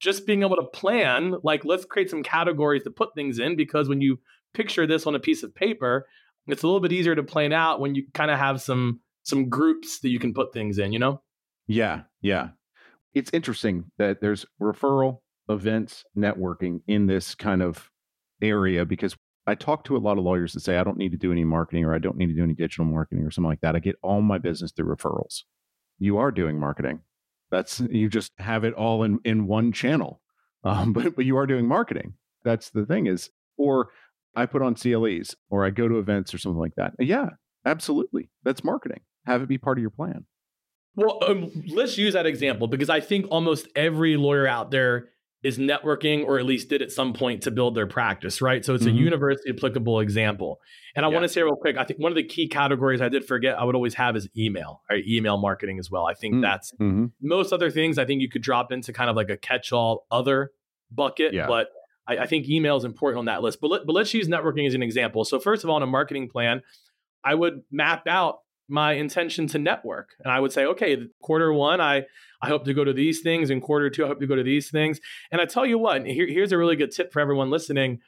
just 0.00 0.26
being 0.26 0.42
able 0.42 0.56
to 0.56 0.64
plan, 0.64 1.34
like, 1.42 1.64
let's 1.64 1.84
create 1.84 2.10
some 2.10 2.22
categories 2.22 2.82
to 2.84 2.90
put 2.90 3.14
things 3.14 3.38
in 3.38 3.56
because 3.56 3.88
when 3.88 4.00
you 4.00 4.18
picture 4.54 4.86
this 4.86 5.06
on 5.06 5.14
a 5.14 5.20
piece 5.20 5.42
of 5.42 5.54
paper, 5.54 6.06
it's 6.46 6.62
a 6.62 6.66
little 6.66 6.80
bit 6.80 6.92
easier 6.92 7.14
to 7.14 7.22
plan 7.22 7.52
out 7.52 7.80
when 7.80 7.94
you 7.94 8.04
kind 8.14 8.30
of 8.30 8.38
have 8.38 8.60
some 8.60 9.00
some 9.22 9.48
groups 9.48 10.00
that 10.00 10.08
you 10.08 10.18
can 10.18 10.32
put 10.32 10.52
things 10.52 10.78
in, 10.78 10.92
you 10.92 10.98
know? 10.98 11.22
Yeah, 11.66 12.02
yeah. 12.22 12.48
It's 13.12 13.30
interesting 13.32 13.90
that 13.98 14.20
there's 14.20 14.46
referral, 14.60 15.18
events, 15.50 16.04
networking 16.16 16.80
in 16.86 17.06
this 17.06 17.34
kind 17.34 17.62
of 17.62 17.90
area 18.42 18.84
because 18.84 19.16
I 19.46 19.54
talk 19.54 19.84
to 19.84 19.96
a 19.96 19.98
lot 19.98 20.18
of 20.18 20.24
lawyers 20.24 20.52
that 20.52 20.60
say 20.60 20.76
I 20.76 20.84
don't 20.84 20.96
need 20.96 21.12
to 21.12 21.18
do 21.18 21.32
any 21.32 21.44
marketing 21.44 21.84
or 21.84 21.94
I 21.94 21.98
don't 21.98 22.16
need 22.16 22.28
to 22.28 22.34
do 22.34 22.44
any 22.44 22.54
digital 22.54 22.84
marketing 22.84 23.24
or 23.24 23.30
something 23.30 23.48
like 23.48 23.60
that. 23.62 23.74
I 23.74 23.80
get 23.80 23.96
all 24.02 24.22
my 24.22 24.38
business 24.38 24.72
through 24.72 24.94
referrals. 24.94 25.42
You 25.98 26.18
are 26.18 26.30
doing 26.30 26.58
marketing. 26.58 27.00
That's 27.50 27.80
you 27.80 28.08
just 28.08 28.32
have 28.38 28.64
it 28.64 28.74
all 28.74 29.02
in 29.02 29.18
in 29.24 29.46
one 29.46 29.72
channel. 29.72 30.20
Um, 30.62 30.92
but 30.92 31.16
but 31.16 31.24
you 31.24 31.38
are 31.38 31.46
doing 31.46 31.66
marketing. 31.66 32.12
That's 32.44 32.68
the 32.68 32.84
thing 32.84 33.06
is, 33.06 33.30
or 33.56 33.88
I 34.36 34.44
put 34.44 34.60
on 34.60 34.74
CLEs 34.74 35.34
or 35.48 35.64
I 35.64 35.70
go 35.70 35.88
to 35.88 35.98
events 35.98 36.34
or 36.34 36.38
something 36.38 36.60
like 36.60 36.74
that. 36.76 36.92
Yeah, 36.98 37.30
absolutely. 37.64 38.28
That's 38.42 38.62
marketing. 38.62 39.00
Have 39.24 39.40
it 39.40 39.48
be 39.48 39.56
part 39.56 39.78
of 39.78 39.80
your 39.80 39.88
plan. 39.88 40.26
Well, 40.96 41.18
um, 41.26 41.50
let's 41.68 41.96
use 41.96 42.12
that 42.12 42.26
example 42.26 42.66
because 42.66 42.90
I 42.90 43.00
think 43.00 43.26
almost 43.30 43.68
every 43.74 44.18
lawyer 44.18 44.46
out 44.46 44.70
there 44.70 45.08
is 45.42 45.58
networking 45.58 46.24
or 46.24 46.38
at 46.38 46.44
least 46.44 46.68
did 46.68 46.82
at 46.82 46.92
some 46.92 47.14
point 47.14 47.42
to 47.42 47.50
build 47.50 47.74
their 47.74 47.86
practice, 47.86 48.42
right? 48.42 48.64
So 48.64 48.74
it's 48.74 48.84
mm-hmm. 48.84 48.96
a 48.96 49.00
university 49.00 49.50
applicable 49.50 50.00
example. 50.00 50.60
And 50.94 51.06
I 51.06 51.08
yeah. 51.08 51.14
want 51.14 51.24
to 51.24 51.28
say 51.28 51.42
real 51.42 51.56
quick, 51.56 51.76
I 51.78 51.84
think 51.84 51.98
one 51.98 52.12
of 52.12 52.16
the 52.16 52.24
key 52.24 52.46
categories 52.46 53.00
I 53.00 53.08
did 53.08 53.24
forget 53.24 53.58
I 53.58 53.64
would 53.64 53.74
always 53.74 53.94
have 53.94 54.16
is 54.16 54.28
email 54.36 54.82
or 54.90 54.96
email 54.96 55.38
marketing 55.38 55.78
as 55.78 55.90
well. 55.90 56.06
I 56.06 56.14
think 56.14 56.34
mm-hmm. 56.34 56.42
that's 56.42 56.72
mm-hmm. 56.72 57.06
most 57.22 57.52
other 57.52 57.70
things 57.70 57.96
I 57.98 58.04
think 58.04 58.20
you 58.20 58.28
could 58.28 58.42
drop 58.42 58.70
into 58.70 58.92
kind 58.92 59.08
of 59.08 59.16
like 59.16 59.30
a 59.30 59.36
catch-all 59.38 60.06
other 60.10 60.50
bucket, 60.90 61.32
yeah. 61.32 61.46
but 61.46 61.68
I, 62.06 62.18
I, 62.18 62.26
think 62.26 62.48
email 62.48 62.76
is 62.76 62.84
important 62.84 63.20
on 63.20 63.24
that 63.26 63.42
list. 63.42 63.60
But, 63.60 63.70
let, 63.70 63.86
but 63.86 63.92
let's 63.94 64.12
use 64.12 64.28
networking 64.28 64.66
as 64.66 64.74
an 64.74 64.82
example. 64.82 65.24
So 65.24 65.38
first 65.38 65.64
of 65.64 65.70
all, 65.70 65.76
in 65.76 65.82
a 65.82 65.86
marketing 65.86 66.28
plan, 66.28 66.62
I 67.24 67.34
would 67.34 67.62
map 67.70 68.06
out 68.06 68.40
my 68.70 68.92
intention 68.92 69.46
to 69.48 69.58
network. 69.58 70.10
And 70.22 70.32
I 70.32 70.40
would 70.40 70.52
say, 70.52 70.64
okay, 70.64 70.96
quarter 71.20 71.52
one, 71.52 71.80
I, 71.80 72.04
I 72.40 72.48
hope 72.48 72.64
to 72.64 72.74
go 72.74 72.84
to 72.84 72.92
these 72.92 73.20
things. 73.20 73.50
and 73.50 73.60
quarter 73.60 73.90
two, 73.90 74.04
I 74.04 74.08
hope 74.08 74.20
to 74.20 74.26
go 74.26 74.36
to 74.36 74.42
these 74.42 74.70
things. 74.70 75.00
And 75.30 75.40
I 75.40 75.44
tell 75.44 75.66
you 75.66 75.78
what, 75.78 76.06
here, 76.06 76.26
here's 76.26 76.52
a 76.52 76.58
really 76.58 76.76
good 76.76 76.92
tip 76.92 77.12
for 77.12 77.20
everyone 77.20 77.50
listening. 77.50 77.98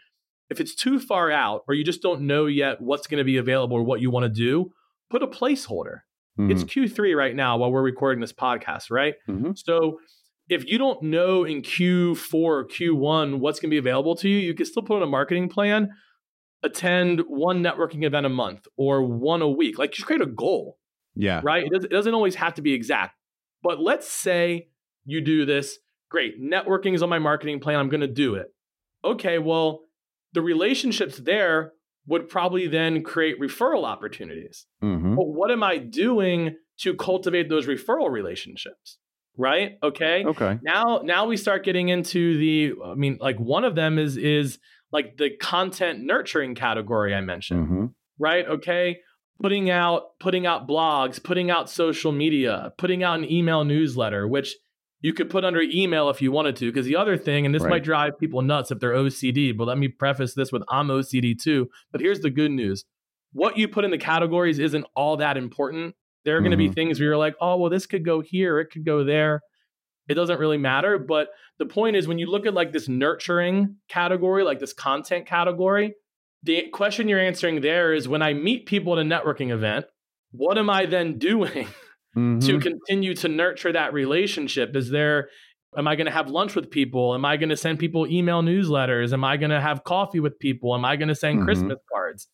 If 0.48 0.60
it's 0.60 0.74
too 0.74 1.00
far 1.00 1.30
out 1.30 1.62
or 1.66 1.74
you 1.74 1.84
just 1.84 2.02
don't 2.02 2.22
know 2.22 2.46
yet 2.46 2.80
what's 2.80 3.06
going 3.06 3.18
to 3.18 3.24
be 3.24 3.36
available 3.36 3.76
or 3.76 3.82
what 3.82 4.00
you 4.00 4.10
want 4.10 4.24
to 4.24 4.28
do, 4.28 4.70
put 5.10 5.22
a 5.22 5.26
placeholder. 5.26 6.00
Mm-hmm. 6.38 6.50
It's 6.50 6.64
Q3 6.64 7.16
right 7.16 7.34
now 7.34 7.58
while 7.58 7.70
we're 7.70 7.82
recording 7.82 8.20
this 8.20 8.32
podcast, 8.32 8.90
right? 8.90 9.14
Mm-hmm. 9.28 9.52
So 9.56 9.98
if 10.48 10.66
you 10.66 10.78
don't 10.78 11.02
know 11.02 11.44
in 11.44 11.62
Q4 11.62 12.34
or 12.34 12.66
Q1 12.66 13.38
what's 13.38 13.60
going 13.60 13.70
to 13.70 13.74
be 13.74 13.78
available 13.78 14.14
to 14.16 14.28
you, 14.28 14.38
you 14.38 14.54
can 14.54 14.66
still 14.66 14.82
put 14.82 14.96
on 14.96 15.02
a 15.02 15.06
marketing 15.06 15.48
plan 15.48 15.90
attend 16.62 17.22
one 17.26 17.62
networking 17.62 18.04
event 18.04 18.26
a 18.26 18.28
month 18.28 18.66
or 18.76 19.02
one 19.02 19.42
a 19.42 19.48
week. 19.48 19.78
Like 19.78 19.92
just 19.92 20.06
create 20.06 20.22
a 20.22 20.26
goal. 20.26 20.78
Yeah. 21.14 21.40
Right. 21.42 21.64
It, 21.64 21.72
does, 21.72 21.84
it 21.84 21.90
doesn't 21.90 22.14
always 22.14 22.36
have 22.36 22.54
to 22.54 22.62
be 22.62 22.72
exact. 22.72 23.16
But 23.62 23.80
let's 23.80 24.08
say 24.08 24.68
you 25.04 25.20
do 25.20 25.44
this. 25.44 25.78
Great. 26.08 26.40
Networking 26.40 26.94
is 26.94 27.02
on 27.02 27.08
my 27.08 27.18
marketing 27.18 27.60
plan. 27.60 27.78
I'm 27.78 27.88
going 27.88 28.00
to 28.00 28.06
do 28.06 28.34
it. 28.34 28.48
Okay. 29.04 29.38
Well, 29.38 29.80
the 30.32 30.42
relationships 30.42 31.18
there 31.18 31.72
would 32.06 32.28
probably 32.28 32.66
then 32.66 33.02
create 33.02 33.40
referral 33.40 33.84
opportunities. 33.84 34.66
Mm-hmm. 34.82 35.14
But 35.14 35.26
what 35.26 35.50
am 35.50 35.62
I 35.62 35.78
doing 35.78 36.56
to 36.78 36.94
cultivate 36.94 37.48
those 37.48 37.66
referral 37.66 38.10
relationships? 38.10 38.98
Right? 39.36 39.78
Okay. 39.82 40.24
Okay. 40.26 40.58
Now 40.62 41.00
now 41.02 41.26
we 41.26 41.38
start 41.38 41.64
getting 41.64 41.88
into 41.88 42.36
the 42.36 42.74
I 42.84 42.94
mean 42.94 43.18
like 43.20 43.38
one 43.38 43.64
of 43.64 43.74
them 43.74 43.98
is 43.98 44.16
is 44.18 44.58
like 44.92 45.16
the 45.16 45.30
content 45.36 46.00
nurturing 46.04 46.54
category 46.54 47.14
I 47.14 47.20
mentioned, 47.20 47.64
mm-hmm. 47.64 47.86
right? 48.18 48.46
Okay, 48.46 48.98
putting 49.40 49.70
out 49.70 50.18
putting 50.20 50.46
out 50.46 50.68
blogs, 50.68 51.22
putting 51.22 51.50
out 51.50 51.70
social 51.70 52.12
media, 52.12 52.72
putting 52.78 53.02
out 53.02 53.18
an 53.18 53.30
email 53.30 53.64
newsletter, 53.64 54.28
which 54.28 54.54
you 55.00 55.12
could 55.12 55.30
put 55.30 55.44
under 55.44 55.60
email 55.60 56.10
if 56.10 56.22
you 56.22 56.30
wanted 56.30 56.56
to. 56.56 56.70
Because 56.70 56.86
the 56.86 56.96
other 56.96 57.16
thing, 57.16 57.46
and 57.46 57.54
this 57.54 57.62
right. 57.62 57.70
might 57.70 57.84
drive 57.84 58.18
people 58.18 58.42
nuts 58.42 58.70
if 58.70 58.78
they're 58.78 58.92
OCD, 58.92 59.56
but 59.56 59.66
let 59.66 59.78
me 59.78 59.88
preface 59.88 60.34
this 60.34 60.52
with 60.52 60.62
I'm 60.68 60.88
OCD 60.88 61.40
too. 61.40 61.68
But 61.90 62.00
here's 62.00 62.20
the 62.20 62.30
good 62.30 62.50
news: 62.50 62.84
what 63.32 63.56
you 63.56 63.68
put 63.68 63.84
in 63.84 63.90
the 63.90 63.98
categories 63.98 64.58
isn't 64.58 64.86
all 64.94 65.16
that 65.16 65.36
important. 65.36 65.94
There 66.24 66.36
are 66.36 66.40
going 66.40 66.52
to 66.52 66.56
mm-hmm. 66.56 66.70
be 66.70 66.74
things 66.74 67.00
where 67.00 67.08
you're 67.08 67.16
like, 67.16 67.34
oh, 67.40 67.56
well, 67.56 67.68
this 67.68 67.84
could 67.86 68.04
go 68.04 68.20
here, 68.20 68.60
it 68.60 68.66
could 68.70 68.84
go 68.84 69.02
there 69.02 69.40
it 70.08 70.14
doesn't 70.14 70.38
really 70.38 70.58
matter. 70.58 70.98
But 70.98 71.28
the 71.58 71.66
point 71.66 71.96
is, 71.96 72.08
when 72.08 72.18
you 72.18 72.26
look 72.26 72.46
at 72.46 72.54
like 72.54 72.72
this 72.72 72.88
nurturing 72.88 73.76
category, 73.88 74.44
like 74.44 74.58
this 74.58 74.72
content 74.72 75.26
category, 75.26 75.94
the 76.42 76.68
question 76.72 77.08
you're 77.08 77.20
answering 77.20 77.60
there 77.60 77.94
is 77.94 78.08
when 78.08 78.22
I 78.22 78.34
meet 78.34 78.66
people 78.66 78.98
at 78.98 79.04
a 79.04 79.08
networking 79.08 79.50
event, 79.50 79.86
what 80.32 80.58
am 80.58 80.70
I 80.70 80.86
then 80.86 81.18
doing 81.18 81.68
mm-hmm. 82.16 82.40
to 82.40 82.58
continue 82.58 83.14
to 83.16 83.28
nurture 83.28 83.72
that 83.72 83.92
relationship? 83.92 84.74
Is 84.74 84.90
there, 84.90 85.28
am 85.76 85.86
I 85.86 85.94
going 85.94 86.06
to 86.06 86.12
have 86.12 86.28
lunch 86.28 86.56
with 86.56 86.70
people? 86.70 87.14
Am 87.14 87.24
I 87.24 87.36
going 87.36 87.50
to 87.50 87.56
send 87.56 87.78
people 87.78 88.06
email 88.06 88.42
newsletters? 88.42 89.12
Am 89.12 89.24
I 89.24 89.36
going 89.36 89.50
to 89.50 89.60
have 89.60 89.84
coffee 89.84 90.20
with 90.20 90.38
people? 90.38 90.74
Am 90.74 90.84
I 90.84 90.96
going 90.96 91.08
to 91.08 91.14
send 91.14 91.38
mm-hmm. 91.38 91.46
Christmas 91.46 91.78
cards? 91.92 92.28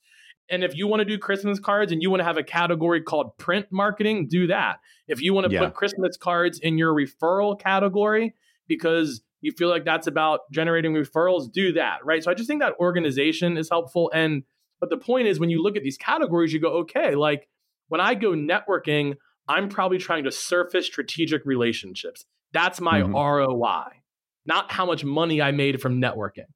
And 0.51 0.65
if 0.65 0.77
you 0.77 0.87
want 0.87 1.01
to 1.01 1.05
do 1.05 1.19
Christmas 1.19 1.59
cards 1.59 1.93
and 1.93 2.03
you 2.03 2.11
want 2.11 2.21
to 2.21 2.25
have 2.25 2.39
a 2.39 2.43
category 2.43 3.03
called 3.03 3.37
print 3.37 3.67
marketing, 3.71 4.29
do 4.29 4.47
that. 4.47 4.81
If 5.07 5.21
you 5.21 5.35
want 5.35 5.47
to 5.47 5.53
yeah. 5.53 5.61
put 5.61 5.75
Christmas 5.75 6.17
cards 6.17 6.59
in 6.59 6.79
your 6.79 6.95
referral 6.95 7.59
category 7.59 8.35
because 8.67 9.21
you 9.41 9.53
feel 9.53 9.69
like 9.69 9.85
that's 9.85 10.07
about 10.07 10.41
generating 10.51 10.93
referrals, 10.95 11.51
do 11.53 11.73
that, 11.73 12.05
right? 12.05 12.23
So 12.23 12.31
I 12.31 12.35
just 12.35 12.49
think 12.49 12.61
that 12.61 12.75
organization 12.81 13.57
is 13.57 13.69
helpful. 13.69 14.11
And 14.15 14.43
but 14.81 14.91
the 14.91 14.97
point 14.97 15.29
is 15.29 15.41
when 15.41 15.51
you 15.51 15.63
look 15.63 15.77
at 15.77 15.83
these 15.83 15.99
categories, 15.99 16.53
you 16.53 16.61
go, 16.61 16.79
okay, 16.81 17.15
like 17.15 17.49
when 17.89 18.01
I 18.01 18.15
go 18.15 18.31
networking, 18.31 19.17
I'm 19.49 19.69
probably 19.69 19.99
trying 19.99 20.25
to 20.25 20.33
surface 20.33 20.87
strategic 20.87 21.45
relationships. 21.45 22.25
That's 22.53 22.81
my 22.81 23.03
mm-hmm. 23.03 23.15
ROI, 23.15 24.03
not 24.47 24.71
how 24.71 24.87
much 24.87 25.05
money 25.05 25.43
I 25.43 25.53
made 25.53 25.81
from 25.81 26.01
networking. 26.01 26.47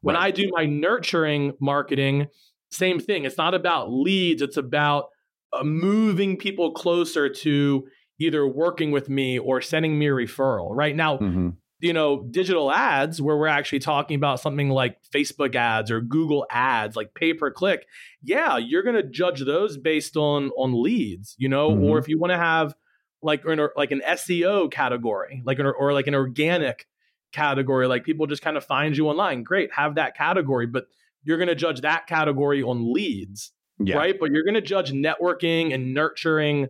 When 0.00 0.16
right. 0.16 0.24
I 0.24 0.30
do 0.32 0.50
my 0.52 0.66
nurturing 0.66 1.52
marketing, 1.60 2.26
same 2.72 3.00
thing. 3.00 3.24
It's 3.24 3.38
not 3.38 3.54
about 3.54 3.92
leads, 3.92 4.42
it's 4.42 4.56
about 4.56 5.06
uh, 5.52 5.64
moving 5.64 6.36
people 6.36 6.72
closer 6.72 7.28
to 7.28 7.86
either 8.18 8.46
working 8.46 8.90
with 8.90 9.08
me 9.08 9.38
or 9.38 9.60
sending 9.60 9.98
me 9.98 10.06
a 10.06 10.10
referral. 10.10 10.68
Right 10.70 10.94
now, 10.94 11.18
mm-hmm. 11.18 11.50
you 11.80 11.92
know, 11.92 12.22
digital 12.30 12.70
ads 12.72 13.20
where 13.20 13.36
we're 13.36 13.46
actually 13.46 13.80
talking 13.80 14.16
about 14.16 14.40
something 14.40 14.70
like 14.70 14.96
Facebook 15.14 15.54
ads 15.54 15.90
or 15.90 16.00
Google 16.00 16.46
ads, 16.50 16.96
like 16.96 17.14
pay 17.14 17.34
per 17.34 17.50
click. 17.50 17.86
Yeah, 18.22 18.58
you're 18.58 18.82
going 18.82 18.96
to 18.96 19.02
judge 19.02 19.44
those 19.44 19.76
based 19.76 20.16
on 20.16 20.50
on 20.50 20.82
leads, 20.82 21.34
you 21.38 21.48
know, 21.48 21.70
mm-hmm. 21.70 21.84
or 21.84 21.98
if 21.98 22.08
you 22.08 22.18
want 22.18 22.32
to 22.32 22.38
have 22.38 22.74
like 23.22 23.44
an, 23.44 23.68
like 23.76 23.92
an 23.92 24.02
SEO 24.06 24.70
category, 24.70 25.42
like 25.44 25.58
an, 25.58 25.66
or 25.66 25.92
like 25.92 26.06
an 26.06 26.14
organic 26.14 26.86
category, 27.32 27.86
like 27.86 28.04
people 28.04 28.26
just 28.26 28.42
kind 28.42 28.56
of 28.56 28.64
find 28.64 28.96
you 28.96 29.08
online. 29.08 29.42
Great, 29.42 29.72
have 29.72 29.96
that 29.96 30.16
category, 30.16 30.66
but 30.66 30.86
you're 31.24 31.38
going 31.38 31.48
to 31.48 31.54
judge 31.54 31.80
that 31.82 32.06
category 32.06 32.62
on 32.62 32.92
leads, 32.92 33.52
yeah. 33.78 33.96
right? 33.96 34.16
But 34.18 34.32
you're 34.32 34.44
going 34.44 34.54
to 34.54 34.60
judge 34.60 34.92
networking 34.92 35.74
and 35.74 35.94
nurturing. 35.94 36.68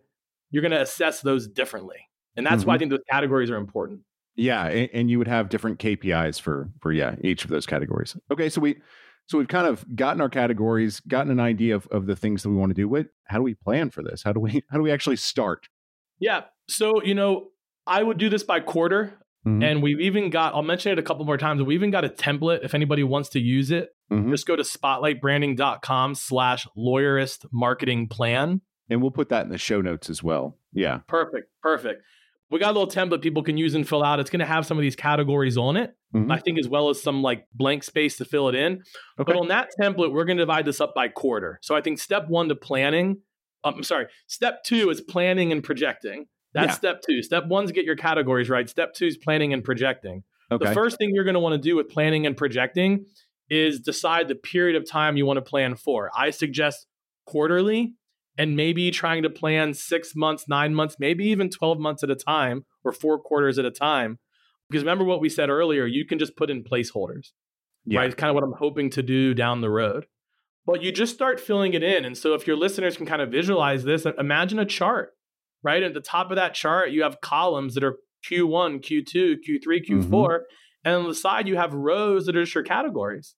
You're 0.50 0.62
going 0.62 0.72
to 0.72 0.80
assess 0.80 1.20
those 1.20 1.48
differently, 1.48 2.08
and 2.36 2.44
that's 2.44 2.60
mm-hmm. 2.60 2.68
why 2.68 2.74
I 2.74 2.76
mm-hmm. 2.76 2.80
think 2.80 2.90
those 2.90 3.04
categories 3.10 3.50
are 3.50 3.56
important. 3.56 4.00
Yeah, 4.34 4.66
and, 4.66 4.88
and, 4.94 5.10
you 5.10 5.18
would 5.18 5.28
have 5.28 5.50
different 5.50 5.78
KPIs 5.78 6.40
for 6.40 6.70
for 6.80 6.92
yeah 6.92 7.16
each 7.22 7.44
of 7.44 7.50
those 7.50 7.66
categories. 7.66 8.16
Okay, 8.30 8.48
so 8.48 8.60
we 8.60 8.80
so 9.26 9.38
we've 9.38 9.48
kind 9.48 9.66
of 9.66 9.84
gotten 9.94 10.20
our 10.20 10.28
categories, 10.28 11.00
gotten 11.00 11.30
an 11.30 11.40
idea 11.40 11.74
of, 11.74 11.86
of 11.88 12.06
the 12.06 12.16
things 12.16 12.42
that 12.42 12.50
we 12.50 12.56
want 12.56 12.70
to 12.70 12.74
do. 12.74 12.88
What 12.88 13.08
how 13.24 13.38
do 13.38 13.42
we 13.42 13.54
plan 13.54 13.90
for 13.90 14.02
this? 14.02 14.22
How 14.22 14.32
do 14.32 14.40
we 14.40 14.62
how 14.70 14.76
do 14.76 14.82
we 14.82 14.90
actually 14.90 15.16
start? 15.16 15.68
Yeah, 16.18 16.42
so 16.68 17.02
you 17.02 17.14
know 17.14 17.48
I 17.86 18.02
would 18.02 18.18
do 18.18 18.28
this 18.28 18.42
by 18.42 18.60
quarter. 18.60 19.18
Mm-hmm. 19.46 19.62
And 19.62 19.82
we've 19.82 20.00
even 20.00 20.30
got, 20.30 20.54
I'll 20.54 20.62
mention 20.62 20.92
it 20.92 20.98
a 20.98 21.02
couple 21.02 21.24
more 21.24 21.36
times, 21.36 21.62
we 21.62 21.74
even 21.74 21.90
got 21.90 22.04
a 22.04 22.08
template 22.08 22.64
if 22.64 22.74
anybody 22.74 23.02
wants 23.02 23.30
to 23.30 23.40
use 23.40 23.70
it. 23.70 23.90
Mm-hmm. 24.10 24.30
Just 24.30 24.46
go 24.46 24.54
to 24.54 24.62
spotlightbranding.com 24.62 26.14
slash 26.14 26.66
lawyerist 26.76 27.46
marketing 27.52 28.08
plan. 28.08 28.60
And 28.88 29.00
we'll 29.00 29.10
put 29.10 29.30
that 29.30 29.44
in 29.44 29.50
the 29.50 29.58
show 29.58 29.80
notes 29.80 30.10
as 30.10 30.22
well. 30.22 30.58
Yeah. 30.72 30.98
Perfect. 31.08 31.50
Perfect. 31.62 32.02
We 32.50 32.58
got 32.58 32.76
a 32.76 32.78
little 32.78 32.86
template 32.86 33.22
people 33.22 33.42
can 33.42 33.56
use 33.56 33.74
and 33.74 33.88
fill 33.88 34.04
out. 34.04 34.20
It's 34.20 34.28
going 34.28 34.40
to 34.40 34.46
have 34.46 34.66
some 34.66 34.76
of 34.76 34.82
these 34.82 34.94
categories 34.94 35.56
on 35.56 35.78
it, 35.78 35.96
mm-hmm. 36.14 36.30
I 36.30 36.38
think, 36.38 36.58
as 36.58 36.68
well 36.68 36.90
as 36.90 37.02
some 37.02 37.22
like 37.22 37.46
blank 37.54 37.82
space 37.82 38.18
to 38.18 38.26
fill 38.26 38.50
it 38.50 38.54
in. 38.54 38.82
Okay. 39.18 39.32
But 39.32 39.36
on 39.36 39.48
that 39.48 39.70
template, 39.80 40.12
we're 40.12 40.26
going 40.26 40.36
to 40.36 40.42
divide 40.42 40.66
this 40.66 40.78
up 40.78 40.94
by 40.94 41.08
quarter. 41.08 41.58
So 41.62 41.74
I 41.74 41.80
think 41.80 41.98
step 41.98 42.28
one 42.28 42.50
to 42.50 42.54
planning, 42.54 43.22
um, 43.64 43.76
I'm 43.76 43.82
sorry, 43.82 44.06
step 44.26 44.64
two 44.64 44.90
is 44.90 45.00
planning 45.00 45.50
and 45.50 45.64
projecting. 45.64 46.26
That's 46.54 46.68
yeah. 46.68 46.74
step 46.74 47.02
two. 47.06 47.22
Step 47.22 47.46
one 47.46 47.64
is 47.64 47.72
get 47.72 47.84
your 47.84 47.96
categories 47.96 48.50
right. 48.50 48.68
Step 48.68 48.94
two 48.94 49.06
is 49.06 49.16
planning 49.16 49.52
and 49.52 49.64
projecting. 49.64 50.22
Okay. 50.50 50.66
The 50.66 50.74
first 50.74 50.98
thing 50.98 51.10
you're 51.14 51.24
going 51.24 51.34
to 51.34 51.40
want 51.40 51.54
to 51.54 51.58
do 51.58 51.76
with 51.76 51.88
planning 51.88 52.26
and 52.26 52.36
projecting 52.36 53.06
is 53.48 53.80
decide 53.80 54.28
the 54.28 54.34
period 54.34 54.76
of 54.76 54.88
time 54.88 55.16
you 55.16 55.26
want 55.26 55.38
to 55.38 55.42
plan 55.42 55.74
for. 55.76 56.10
I 56.16 56.30
suggest 56.30 56.86
quarterly 57.26 57.94
and 58.38 58.56
maybe 58.56 58.90
trying 58.90 59.22
to 59.22 59.30
plan 59.30 59.74
six 59.74 60.14
months, 60.14 60.48
nine 60.48 60.74
months, 60.74 60.96
maybe 60.98 61.24
even 61.26 61.50
12 61.50 61.78
months 61.78 62.02
at 62.02 62.10
a 62.10 62.14
time 62.14 62.64
or 62.84 62.92
four 62.92 63.18
quarters 63.18 63.58
at 63.58 63.64
a 63.64 63.70
time. 63.70 64.18
Because 64.68 64.82
remember 64.82 65.04
what 65.04 65.20
we 65.20 65.28
said 65.28 65.50
earlier, 65.50 65.86
you 65.86 66.06
can 66.06 66.18
just 66.18 66.36
put 66.36 66.50
in 66.50 66.64
placeholders, 66.64 67.32
yeah. 67.84 68.00
right? 68.00 68.06
It's 68.06 68.14
kind 68.14 68.30
of 68.30 68.34
what 68.34 68.44
I'm 68.44 68.54
hoping 68.58 68.90
to 68.90 69.02
do 69.02 69.34
down 69.34 69.60
the 69.60 69.70
road. 69.70 70.06
But 70.64 70.82
you 70.82 70.92
just 70.92 71.12
start 71.12 71.40
filling 71.40 71.74
it 71.74 71.82
in. 71.82 72.04
And 72.04 72.16
so 72.16 72.34
if 72.34 72.46
your 72.46 72.56
listeners 72.56 72.96
can 72.96 73.04
kind 73.04 73.20
of 73.20 73.30
visualize 73.30 73.84
this, 73.84 74.06
imagine 74.06 74.58
a 74.58 74.64
chart, 74.64 75.10
right? 75.62 75.82
At 75.82 75.94
the 75.94 76.00
top 76.00 76.30
of 76.30 76.36
that 76.36 76.54
chart, 76.54 76.90
you 76.90 77.02
have 77.02 77.20
columns 77.20 77.74
that 77.74 77.84
are 77.84 77.96
Q1, 78.28 78.82
Q2, 78.82 79.36
Q3, 79.48 79.88
Q4. 79.88 80.08
Mm-hmm. 80.08 80.34
And 80.84 80.94
on 80.94 81.08
the 81.08 81.14
side, 81.14 81.46
you 81.46 81.56
have 81.56 81.74
rows 81.74 82.26
that 82.26 82.36
are 82.36 82.42
just 82.42 82.54
your 82.54 82.64
categories. 82.64 83.34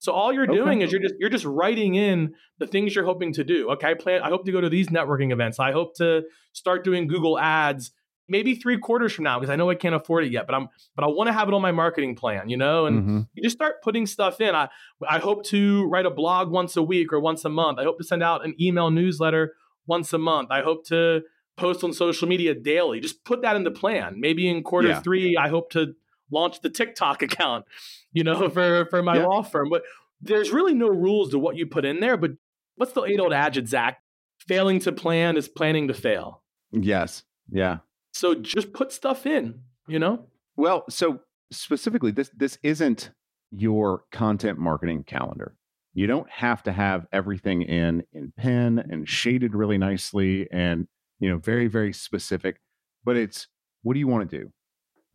So 0.00 0.12
all 0.12 0.32
you're 0.32 0.46
doing 0.46 0.80
is 0.80 0.92
you're 0.92 1.02
just 1.02 1.14
you're 1.18 1.30
just 1.30 1.44
writing 1.44 1.96
in 1.96 2.34
the 2.58 2.66
things 2.66 2.94
you're 2.94 3.04
hoping 3.04 3.32
to 3.34 3.44
do. 3.44 3.70
Okay, 3.70 3.90
I 3.90 3.94
plan 3.94 4.22
I 4.22 4.28
hope 4.28 4.44
to 4.46 4.52
go 4.52 4.60
to 4.60 4.68
these 4.68 4.88
networking 4.88 5.32
events. 5.32 5.58
I 5.58 5.72
hope 5.72 5.96
to 5.96 6.22
start 6.52 6.84
doing 6.84 7.08
Google 7.08 7.38
ads 7.38 7.90
maybe 8.28 8.54
3 8.54 8.78
quarters 8.78 9.14
from 9.14 9.24
now 9.24 9.40
because 9.40 9.50
I 9.50 9.56
know 9.56 9.70
I 9.70 9.74
can't 9.74 9.94
afford 9.94 10.24
it 10.24 10.30
yet, 10.30 10.46
but 10.46 10.54
I'm 10.54 10.68
but 10.94 11.04
I 11.04 11.08
want 11.08 11.28
to 11.28 11.32
have 11.32 11.48
it 11.48 11.54
on 11.54 11.62
my 11.62 11.72
marketing 11.72 12.14
plan, 12.14 12.48
you 12.48 12.56
know? 12.56 12.86
And 12.86 13.02
mm-hmm. 13.02 13.20
you 13.34 13.42
just 13.42 13.56
start 13.56 13.82
putting 13.82 14.06
stuff 14.06 14.40
in. 14.40 14.54
I 14.54 14.68
I 15.08 15.18
hope 15.18 15.44
to 15.46 15.86
write 15.88 16.06
a 16.06 16.10
blog 16.10 16.50
once 16.50 16.76
a 16.76 16.82
week 16.82 17.12
or 17.12 17.18
once 17.18 17.44
a 17.44 17.48
month. 17.48 17.78
I 17.78 17.84
hope 17.84 17.98
to 17.98 18.04
send 18.04 18.22
out 18.22 18.44
an 18.44 18.54
email 18.60 18.90
newsletter 18.90 19.54
once 19.86 20.12
a 20.12 20.18
month. 20.18 20.50
I 20.52 20.62
hope 20.62 20.84
to 20.86 21.22
post 21.58 21.84
on 21.84 21.92
social 21.92 22.28
media 22.28 22.54
daily. 22.54 23.00
Just 23.00 23.24
put 23.24 23.42
that 23.42 23.56
in 23.56 23.64
the 23.64 23.70
plan. 23.70 24.18
Maybe 24.18 24.48
in 24.48 24.62
quarter 24.62 24.88
yeah. 24.88 25.00
3 25.00 25.36
I 25.36 25.48
hope 25.48 25.70
to 25.72 25.94
launch 26.30 26.60
the 26.60 26.70
TikTok 26.70 27.22
account, 27.28 27.66
you 28.12 28.24
know, 28.24 28.48
for 28.48 28.86
for 28.86 29.02
my 29.02 29.16
yeah. 29.16 29.26
law 29.26 29.42
firm. 29.42 29.68
But 29.68 29.82
there's 30.20 30.52
really 30.52 30.74
no 30.74 30.88
rules 30.88 31.30
to 31.30 31.38
what 31.38 31.56
you 31.56 31.66
put 31.66 31.84
in 31.84 32.00
there. 32.00 32.16
But 32.16 32.32
what's 32.76 32.92
the 32.92 33.02
eight 33.02 33.20
old 33.20 33.32
adage, 33.32 33.68
Zack? 33.68 34.02
Failing 34.46 34.78
to 34.80 34.92
plan 34.92 35.36
is 35.36 35.48
planning 35.48 35.88
to 35.88 35.94
fail. 35.94 36.42
Yes. 36.72 37.24
Yeah. 37.50 37.78
So 38.12 38.34
just 38.34 38.72
put 38.72 38.92
stuff 38.92 39.26
in, 39.26 39.60
you 39.86 39.98
know? 39.98 40.26
Well, 40.56 40.84
so 40.88 41.20
specifically, 41.52 42.10
this 42.10 42.30
this 42.36 42.58
isn't 42.62 43.10
your 43.50 44.04
content 44.12 44.58
marketing 44.58 45.04
calendar. 45.04 45.54
You 45.94 46.06
don't 46.06 46.28
have 46.30 46.62
to 46.64 46.72
have 46.72 47.06
everything 47.12 47.62
in 47.62 48.04
in 48.12 48.32
pen 48.36 48.78
and 48.78 49.08
shaded 49.08 49.54
really 49.54 49.78
nicely 49.78 50.48
and 50.50 50.86
you 51.20 51.28
know 51.28 51.38
very 51.38 51.66
very 51.66 51.92
specific. 51.92 52.60
But 53.04 53.16
it's 53.16 53.48
what 53.82 53.94
do 53.94 54.00
you 54.00 54.08
want 54.08 54.28
to 54.28 54.38
do? 54.38 54.52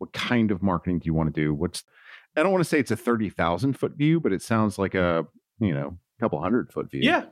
what 0.04 0.12
kind 0.12 0.52
of 0.52 0.62
marketing 0.62 1.00
do 1.00 1.06
you 1.06 1.14
want 1.14 1.34
to 1.34 1.42
do? 1.42 1.54
What's 1.54 1.86
I 2.36 2.44
don't 2.44 2.52
want 2.52 2.62
to 2.62 2.70
say 2.70 2.78
it's 2.78 2.92
a 2.92 2.98
30,000 2.98 3.74
foot 3.74 3.94
view, 3.96 4.20
but 4.20 4.34
it 4.34 4.42
sounds 4.42 4.78
like 4.78 4.96
a, 4.96 5.26
you 5.60 5.74
know, 5.74 5.98
a 6.18 6.20
couple 6.20 6.42
hundred 6.42 6.74
foot 6.74 6.92
view. 6.92 7.00
Yeah. 7.02 7.26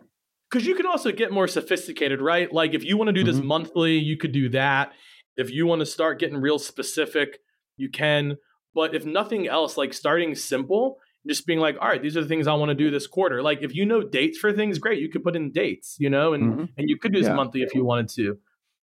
Cuz 0.52 0.66
you 0.66 0.76
can 0.76 0.86
also 0.86 1.12
get 1.12 1.34
more 1.34 1.50
sophisticated, 1.50 2.22
right? 2.22 2.52
Like 2.54 2.74
if 2.74 2.86
you 2.86 2.96
want 2.96 3.10
to 3.10 3.14
do 3.14 3.26
this 3.26 3.38
mm-hmm. 3.38 3.48
monthly, 3.48 3.98
you 3.98 4.16
could 4.16 4.32
do 4.32 4.48
that. 4.50 4.94
If 5.36 5.52
you 5.52 5.66
want 5.66 5.80
to 5.80 5.86
start 5.86 6.18
getting 6.18 6.38
real 6.38 6.60
specific, 6.60 7.40
you 7.76 7.90
can. 7.90 8.38
But 8.74 8.96
if 8.96 9.06
nothing 9.06 9.48
else, 9.50 9.76
like 9.76 9.94
starting 9.94 10.34
simple, 10.36 10.98
just 11.28 11.46
being 11.46 11.60
like, 11.60 11.76
all 11.82 11.90
right, 11.90 12.02
these 12.02 12.16
are 12.16 12.22
the 12.22 12.28
things 12.30 12.48
I 12.48 12.54
want 12.54 12.70
to 12.70 12.76
do 12.76 12.90
this 12.90 13.08
quarter. 13.08 13.42
Like 13.42 13.64
if 13.64 13.76
you 13.76 13.86
know 13.86 14.02
dates 14.02 14.38
for 14.38 14.54
things, 14.54 14.80
great. 14.80 15.02
You 15.02 15.10
could 15.10 15.24
put 15.24 15.36
in 15.36 15.52
dates, 15.52 15.98
you 16.00 16.10
know, 16.10 16.34
and 16.34 16.44
mm-hmm. 16.44 16.66
and 16.78 16.90
you 16.90 16.98
could 16.98 17.12
do 17.12 17.20
this 17.20 17.28
yeah. 17.28 17.36
monthly 17.36 17.64
if 17.64 17.76
you 17.76 17.84
wanted 17.84 18.08
to. 18.10 18.38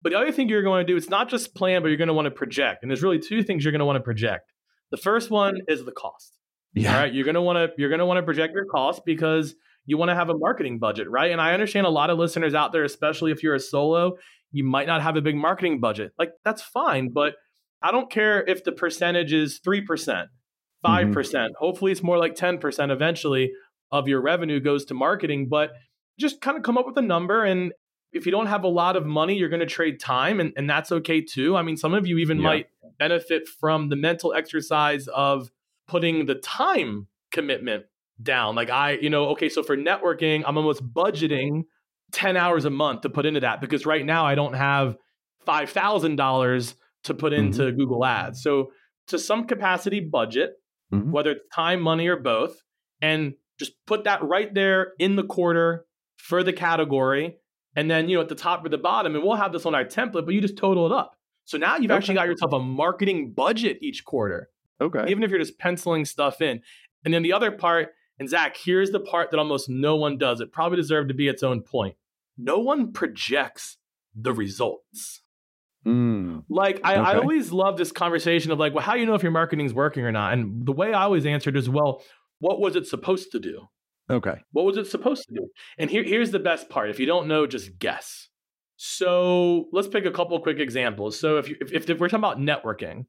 But 0.02 0.12
the 0.12 0.18
other 0.18 0.32
thing 0.32 0.48
you're 0.48 0.62
going 0.62 0.86
to 0.86 0.92
do, 0.92 0.96
it's 0.96 1.10
not 1.10 1.28
just 1.28 1.54
plan, 1.54 1.82
but 1.82 1.88
you're 1.88 1.96
going 1.96 2.08
to 2.08 2.14
want 2.14 2.26
to 2.26 2.30
project. 2.30 2.82
And 2.82 2.90
there's 2.90 3.02
really 3.02 3.18
two 3.18 3.42
things 3.42 3.64
you're 3.64 3.72
going 3.72 3.80
to 3.80 3.86
want 3.86 3.96
to 3.96 4.02
project. 4.02 4.52
The 4.90 4.96
first 4.96 5.30
one 5.30 5.58
is 5.68 5.84
the 5.84 5.92
cost. 5.92 6.38
Yeah. 6.74 6.94
All 6.94 7.02
right. 7.02 7.12
You're 7.12 7.24
going 7.24 7.34
to 7.34 7.42
want 7.42 7.56
to 7.56 7.74
you're 7.78 7.88
going 7.88 8.00
to 8.00 8.06
want 8.06 8.18
to 8.18 8.22
project 8.22 8.52
your 8.52 8.66
cost 8.66 9.02
because 9.04 9.54
you 9.86 9.96
want 9.96 10.10
to 10.10 10.14
have 10.14 10.28
a 10.28 10.36
marketing 10.36 10.78
budget, 10.78 11.08
right? 11.08 11.30
And 11.30 11.40
I 11.40 11.54
understand 11.54 11.86
a 11.86 11.90
lot 11.90 12.10
of 12.10 12.18
listeners 12.18 12.54
out 12.54 12.72
there, 12.72 12.84
especially 12.84 13.32
if 13.32 13.42
you're 13.42 13.54
a 13.54 13.60
solo, 13.60 14.16
you 14.52 14.64
might 14.64 14.86
not 14.86 15.02
have 15.02 15.16
a 15.16 15.22
big 15.22 15.36
marketing 15.36 15.80
budget. 15.80 16.12
Like 16.18 16.32
that's 16.44 16.62
fine, 16.62 17.10
but 17.12 17.34
I 17.82 17.92
don't 17.92 18.10
care 18.10 18.44
if 18.44 18.64
the 18.64 18.72
percentage 18.72 19.32
is 19.32 19.60
3%, 19.66 19.86
5%. 19.86 20.26
Mm-hmm. 20.84 21.52
Hopefully 21.58 21.92
it's 21.92 22.02
more 22.02 22.18
like 22.18 22.34
10% 22.34 22.90
eventually 22.90 23.52
of 23.92 24.08
your 24.08 24.20
revenue 24.20 24.60
goes 24.60 24.84
to 24.86 24.94
marketing, 24.94 25.48
but 25.48 25.72
just 26.18 26.40
kind 26.40 26.56
of 26.56 26.62
come 26.62 26.78
up 26.78 26.86
with 26.86 26.96
a 26.96 27.02
number 27.02 27.44
and 27.44 27.72
if 28.16 28.26
you 28.26 28.32
don't 28.32 28.46
have 28.46 28.64
a 28.64 28.68
lot 28.68 28.96
of 28.96 29.06
money, 29.06 29.36
you're 29.36 29.48
going 29.48 29.60
to 29.60 29.66
trade 29.66 30.00
time, 30.00 30.40
and, 30.40 30.52
and 30.56 30.68
that's 30.68 30.90
okay 30.90 31.20
too. 31.20 31.56
I 31.56 31.62
mean, 31.62 31.76
some 31.76 31.94
of 31.94 32.06
you 32.06 32.18
even 32.18 32.38
yeah. 32.38 32.42
might 32.42 32.66
benefit 32.98 33.48
from 33.48 33.88
the 33.88 33.96
mental 33.96 34.34
exercise 34.34 35.06
of 35.08 35.50
putting 35.86 36.26
the 36.26 36.34
time 36.36 37.06
commitment 37.30 37.84
down. 38.22 38.54
Like, 38.54 38.70
I, 38.70 38.92
you 38.92 39.10
know, 39.10 39.28
okay, 39.28 39.48
so 39.48 39.62
for 39.62 39.76
networking, 39.76 40.42
I'm 40.46 40.56
almost 40.56 40.82
budgeting 40.92 41.64
10 42.12 42.36
hours 42.36 42.64
a 42.64 42.70
month 42.70 43.02
to 43.02 43.10
put 43.10 43.26
into 43.26 43.40
that 43.40 43.60
because 43.60 43.86
right 43.86 44.04
now 44.04 44.24
I 44.24 44.34
don't 44.34 44.54
have 44.54 44.96
$5,000 45.46 46.74
to 47.04 47.14
put 47.14 47.32
into 47.32 47.62
mm-hmm. 47.62 47.76
Google 47.76 48.04
Ads. 48.04 48.42
So, 48.42 48.70
to 49.08 49.20
some 49.20 49.46
capacity, 49.46 50.00
budget, 50.00 50.54
mm-hmm. 50.92 51.12
whether 51.12 51.30
it's 51.30 51.48
time, 51.54 51.80
money, 51.80 52.08
or 52.08 52.16
both, 52.16 52.60
and 53.00 53.34
just 53.56 53.72
put 53.86 54.02
that 54.04 54.24
right 54.24 54.52
there 54.52 54.94
in 54.98 55.14
the 55.14 55.22
quarter 55.22 55.84
for 56.16 56.42
the 56.42 56.52
category 56.52 57.36
and 57.76 57.90
then, 57.90 58.08
you 58.08 58.16
know, 58.16 58.22
at 58.22 58.28
the 58.28 58.34
top 58.34 58.64
or 58.64 58.70
the 58.70 58.78
bottom, 58.78 59.14
and 59.14 59.22
we'll 59.22 59.36
have 59.36 59.52
this 59.52 59.66
on 59.66 59.74
our 59.74 59.84
template, 59.84 60.24
but 60.24 60.30
you 60.34 60.40
just 60.40 60.56
total 60.56 60.86
it 60.86 60.92
up. 60.92 61.16
So 61.44 61.58
now 61.58 61.76
you've 61.76 61.90
okay. 61.90 61.98
actually 61.98 62.14
got 62.14 62.26
yourself 62.26 62.52
a 62.52 62.58
marketing 62.58 63.32
budget 63.32 63.78
each 63.80 64.04
quarter. 64.04 64.48
Okay. 64.80 65.04
Even 65.08 65.22
if 65.22 65.30
you're 65.30 65.38
just 65.38 65.58
penciling 65.58 66.04
stuff 66.04 66.40
in. 66.40 66.62
And 67.04 67.14
then 67.14 67.22
the 67.22 67.32
other 67.32 67.52
part, 67.52 67.90
and 68.18 68.28
Zack, 68.28 68.56
here's 68.56 68.90
the 68.90 68.98
part 68.98 69.30
that 69.30 69.38
almost 69.38 69.68
no 69.68 69.94
one 69.94 70.18
does. 70.18 70.40
It 70.40 70.52
probably 70.52 70.76
deserved 70.76 71.08
to 71.08 71.14
be 71.14 71.28
its 71.28 71.42
own 71.42 71.60
point. 71.60 71.96
No 72.36 72.58
one 72.58 72.92
projects 72.92 73.76
the 74.14 74.32
results. 74.32 75.20
Mm, 75.86 76.42
like 76.48 76.80
I, 76.82 76.96
okay. 76.96 77.10
I 77.10 77.14
always 77.18 77.52
love 77.52 77.76
this 77.76 77.92
conversation 77.92 78.50
of 78.50 78.58
like, 78.58 78.74
well, 78.74 78.82
how 78.82 78.94
do 78.94 79.00
you 79.00 79.06
know 79.06 79.14
if 79.14 79.22
your 79.22 79.30
marketing's 79.30 79.72
working 79.72 80.02
or 80.04 80.10
not? 80.10 80.32
And 80.32 80.66
the 80.66 80.72
way 80.72 80.92
I 80.92 81.04
always 81.04 81.24
answered 81.24 81.56
is, 81.56 81.70
well, 81.70 82.02
what 82.40 82.58
was 82.58 82.74
it 82.74 82.86
supposed 82.86 83.30
to 83.32 83.38
do? 83.38 83.68
Okay. 84.10 84.36
What 84.52 84.64
was 84.64 84.76
it 84.76 84.86
supposed 84.86 85.26
to 85.28 85.34
do? 85.34 85.48
And 85.78 85.90
here, 85.90 86.04
here's 86.04 86.30
the 86.30 86.38
best 86.38 86.68
part. 86.68 86.90
If 86.90 87.00
you 87.00 87.06
don't 87.06 87.26
know, 87.26 87.46
just 87.46 87.78
guess. 87.78 88.28
So 88.76 89.66
let's 89.72 89.88
pick 89.88 90.04
a 90.04 90.10
couple 90.10 90.38
quick 90.40 90.58
examples. 90.58 91.18
So 91.18 91.38
if, 91.38 91.48
you, 91.48 91.56
if, 91.60 91.88
if 91.88 91.98
we're 91.98 92.08
talking 92.08 92.20
about 92.20 92.38
networking, 92.38 93.06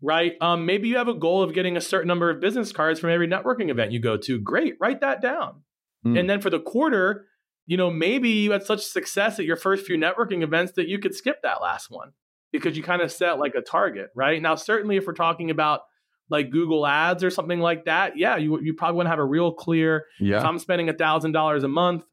right? 0.00 0.34
Um, 0.40 0.64
maybe 0.64 0.88
you 0.88 0.96
have 0.96 1.08
a 1.08 1.14
goal 1.14 1.42
of 1.42 1.54
getting 1.54 1.76
a 1.76 1.80
certain 1.80 2.08
number 2.08 2.30
of 2.30 2.40
business 2.40 2.72
cards 2.72 3.00
from 3.00 3.10
every 3.10 3.28
networking 3.28 3.68
event 3.68 3.92
you 3.92 4.00
go 4.00 4.16
to. 4.16 4.40
Great, 4.40 4.74
write 4.80 5.00
that 5.00 5.20
down. 5.20 5.62
Mm. 6.06 6.20
And 6.20 6.30
then 6.30 6.40
for 6.40 6.50
the 6.50 6.60
quarter, 6.60 7.26
you 7.66 7.76
know, 7.76 7.90
maybe 7.90 8.30
you 8.30 8.52
had 8.52 8.62
such 8.62 8.84
success 8.84 9.38
at 9.38 9.44
your 9.44 9.56
first 9.56 9.84
few 9.84 9.98
networking 9.98 10.42
events 10.42 10.72
that 10.72 10.88
you 10.88 10.98
could 10.98 11.14
skip 11.14 11.42
that 11.42 11.60
last 11.60 11.90
one 11.90 12.12
because 12.52 12.76
you 12.76 12.82
kind 12.82 13.02
of 13.02 13.12
set 13.12 13.38
like 13.38 13.54
a 13.54 13.60
target, 13.60 14.08
right? 14.14 14.40
Now, 14.40 14.54
certainly 14.54 14.96
if 14.96 15.06
we're 15.06 15.12
talking 15.12 15.50
about 15.50 15.80
like 16.30 16.50
Google 16.50 16.86
Ads 16.86 17.24
or 17.24 17.30
something 17.30 17.60
like 17.60 17.84
that, 17.86 18.16
yeah, 18.16 18.36
you 18.36 18.60
you 18.60 18.74
probably 18.74 18.96
want 18.96 19.06
to 19.06 19.10
have 19.10 19.18
a 19.18 19.24
real 19.24 19.52
clear. 19.52 20.06
Yeah. 20.20 20.38
If 20.38 20.44
I'm 20.44 20.58
spending 20.58 20.88
a 20.88 20.92
thousand 20.92 21.32
dollars 21.32 21.64
a 21.64 21.68
month, 21.68 22.04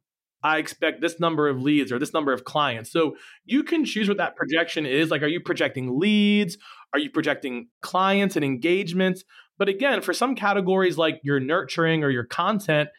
I 0.44 0.60
expect 0.60 1.02
this 1.02 1.20
number 1.20 1.48
of 1.48 1.62
leads 1.62 1.92
or 1.92 2.00
this 2.00 2.14
number 2.14 2.32
of 2.32 2.44
clients. 2.44 2.92
So 2.92 3.18
you 3.46 3.64
can 3.64 3.84
choose 3.84 4.08
what 4.08 4.18
that 4.18 4.36
projection 4.36 4.86
is. 4.86 5.10
Like, 5.10 5.24
are 5.24 5.28
you 5.28 5.40
projecting 5.40 6.00
leads? 6.00 6.58
Are 6.94 7.00
you 7.00 7.10
projecting 7.10 7.70
clients 7.82 8.36
and 8.36 8.46
engagements? 8.46 9.24
But 9.58 9.70
again, 9.70 10.02
for 10.02 10.14
some 10.14 10.36
categories 10.36 10.98
like 10.98 11.20
your 11.24 11.40
nurturing 11.40 12.04
or 12.04 12.10
your 12.10 12.26
content, 12.26 12.90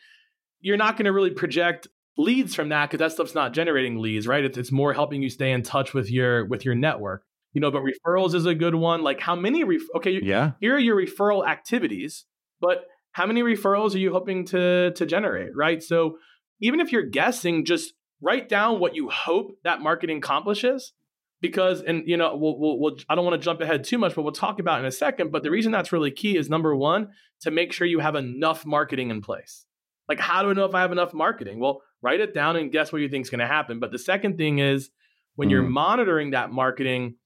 you're 0.60 0.76
not 0.76 0.96
going 0.96 1.04
to 1.04 1.12
really 1.12 1.30
project 1.30 1.86
leads 2.18 2.54
from 2.54 2.70
that 2.70 2.90
because 2.90 2.98
that 2.98 3.12
stuff's 3.12 3.34
not 3.34 3.52
generating 3.52 4.00
leads, 4.00 4.26
right? 4.26 4.44
It's, 4.44 4.58
it's 4.58 4.72
more 4.72 4.92
helping 4.92 5.22
you 5.22 5.30
stay 5.30 5.52
in 5.52 5.62
touch 5.62 5.94
with 5.94 6.10
your 6.10 6.46
with 6.46 6.64
your 6.64 6.74
network 6.74 7.24
you 7.56 7.60
know, 7.60 7.70
but 7.70 7.82
referrals 7.82 8.34
is 8.34 8.44
a 8.44 8.54
good 8.54 8.74
one. 8.74 9.02
Like 9.02 9.18
how 9.18 9.34
many, 9.34 9.64
ref- 9.64 9.80
okay, 9.96 10.20
yeah. 10.22 10.52
here 10.60 10.74
are 10.74 10.78
your 10.78 10.94
referral 10.94 11.48
activities, 11.48 12.26
but 12.60 12.84
how 13.12 13.24
many 13.24 13.42
referrals 13.42 13.94
are 13.94 13.98
you 13.98 14.12
hoping 14.12 14.44
to, 14.48 14.90
to 14.90 15.06
generate, 15.06 15.56
right? 15.56 15.82
So 15.82 16.18
even 16.60 16.80
if 16.80 16.92
you're 16.92 17.06
guessing, 17.06 17.64
just 17.64 17.94
write 18.20 18.50
down 18.50 18.78
what 18.78 18.94
you 18.94 19.08
hope 19.08 19.52
that 19.64 19.80
marketing 19.80 20.18
accomplishes 20.18 20.92
because 21.40 21.80
and 21.80 22.06
you 22.06 22.18
know 22.18 22.36
we'll, 22.36 22.58
we'll, 22.58 22.78
we'll, 22.78 22.96
i 23.10 23.14
don't 23.14 23.26
want 23.26 23.38
to 23.38 23.44
jump 23.44 23.60
ahead 23.60 23.84
too 23.84 23.98
much 23.98 24.14
but 24.14 24.22
we'll 24.22 24.32
talk 24.32 24.58
about 24.58 24.80
in 24.80 24.86
a 24.86 24.90
second 24.90 25.30
but 25.30 25.42
the 25.42 25.50
reason 25.50 25.70
that's 25.70 25.92
really 25.92 26.10
key 26.10 26.34
is 26.34 26.48
number 26.48 26.74
one 26.74 27.10
to 27.42 27.50
make 27.50 27.74
sure 27.74 27.86
you 27.86 27.98
have 27.98 28.14
enough 28.14 28.64
marketing 28.64 29.10
in 29.10 29.20
place 29.20 29.66
like 30.08 30.18
how 30.18 30.42
do 30.42 30.48
i 30.48 30.54
know 30.54 30.64
if 30.64 30.74
i 30.74 30.80
have 30.80 30.92
enough 30.92 31.12
marketing 31.12 31.60
well 31.60 31.82
write 32.00 32.20
it 32.20 32.32
down 32.32 32.56
and 32.56 32.72
guess 32.72 32.90
what 32.90 33.02
you 33.02 33.08
think 33.10 33.26
is 33.26 33.30
going 33.30 33.38
to 33.38 33.46
happen 33.46 33.78
but 33.78 33.92
the 33.92 33.98
second 33.98 34.38
thing 34.38 34.60
is 34.60 34.88
when 35.34 35.48
mm. 35.48 35.50
you're 35.50 35.62
monitoring 35.62 36.30
that 36.30 36.50
marketing 36.50 37.16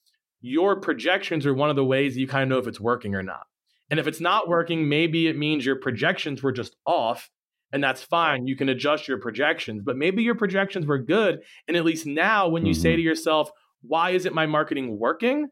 your 0.40 0.80
projections 0.80 1.46
are 1.46 1.54
one 1.54 1.70
of 1.70 1.76
the 1.76 1.84
ways 1.84 2.16
you 2.16 2.26
kind 2.26 2.42
of 2.44 2.48
know 2.48 2.58
if 2.58 2.66
it's 2.66 2.80
working 2.80 3.14
or 3.14 3.22
not. 3.22 3.46
And 3.90 3.98
if 3.98 4.06
it's 4.06 4.20
not 4.20 4.48
working, 4.48 4.88
maybe 4.88 5.26
it 5.26 5.36
means 5.36 5.66
your 5.66 5.76
projections 5.76 6.42
were 6.42 6.52
just 6.52 6.76
off, 6.86 7.28
and 7.72 7.82
that's 7.82 8.02
fine. 8.02 8.46
You 8.46 8.56
can 8.56 8.68
adjust 8.68 9.08
your 9.08 9.18
projections, 9.18 9.82
but 9.84 9.96
maybe 9.96 10.22
your 10.22 10.36
projections 10.36 10.86
were 10.86 10.98
good. 10.98 11.40
And 11.66 11.76
at 11.76 11.84
least 11.84 12.06
now, 12.06 12.48
when 12.48 12.66
you 12.66 12.72
mm-hmm. 12.72 12.82
say 12.82 12.96
to 12.96 13.02
yourself, 13.02 13.50
why 13.82 14.10
isn't 14.10 14.34
my 14.34 14.46
marketing 14.46 14.98
working? 14.98 15.48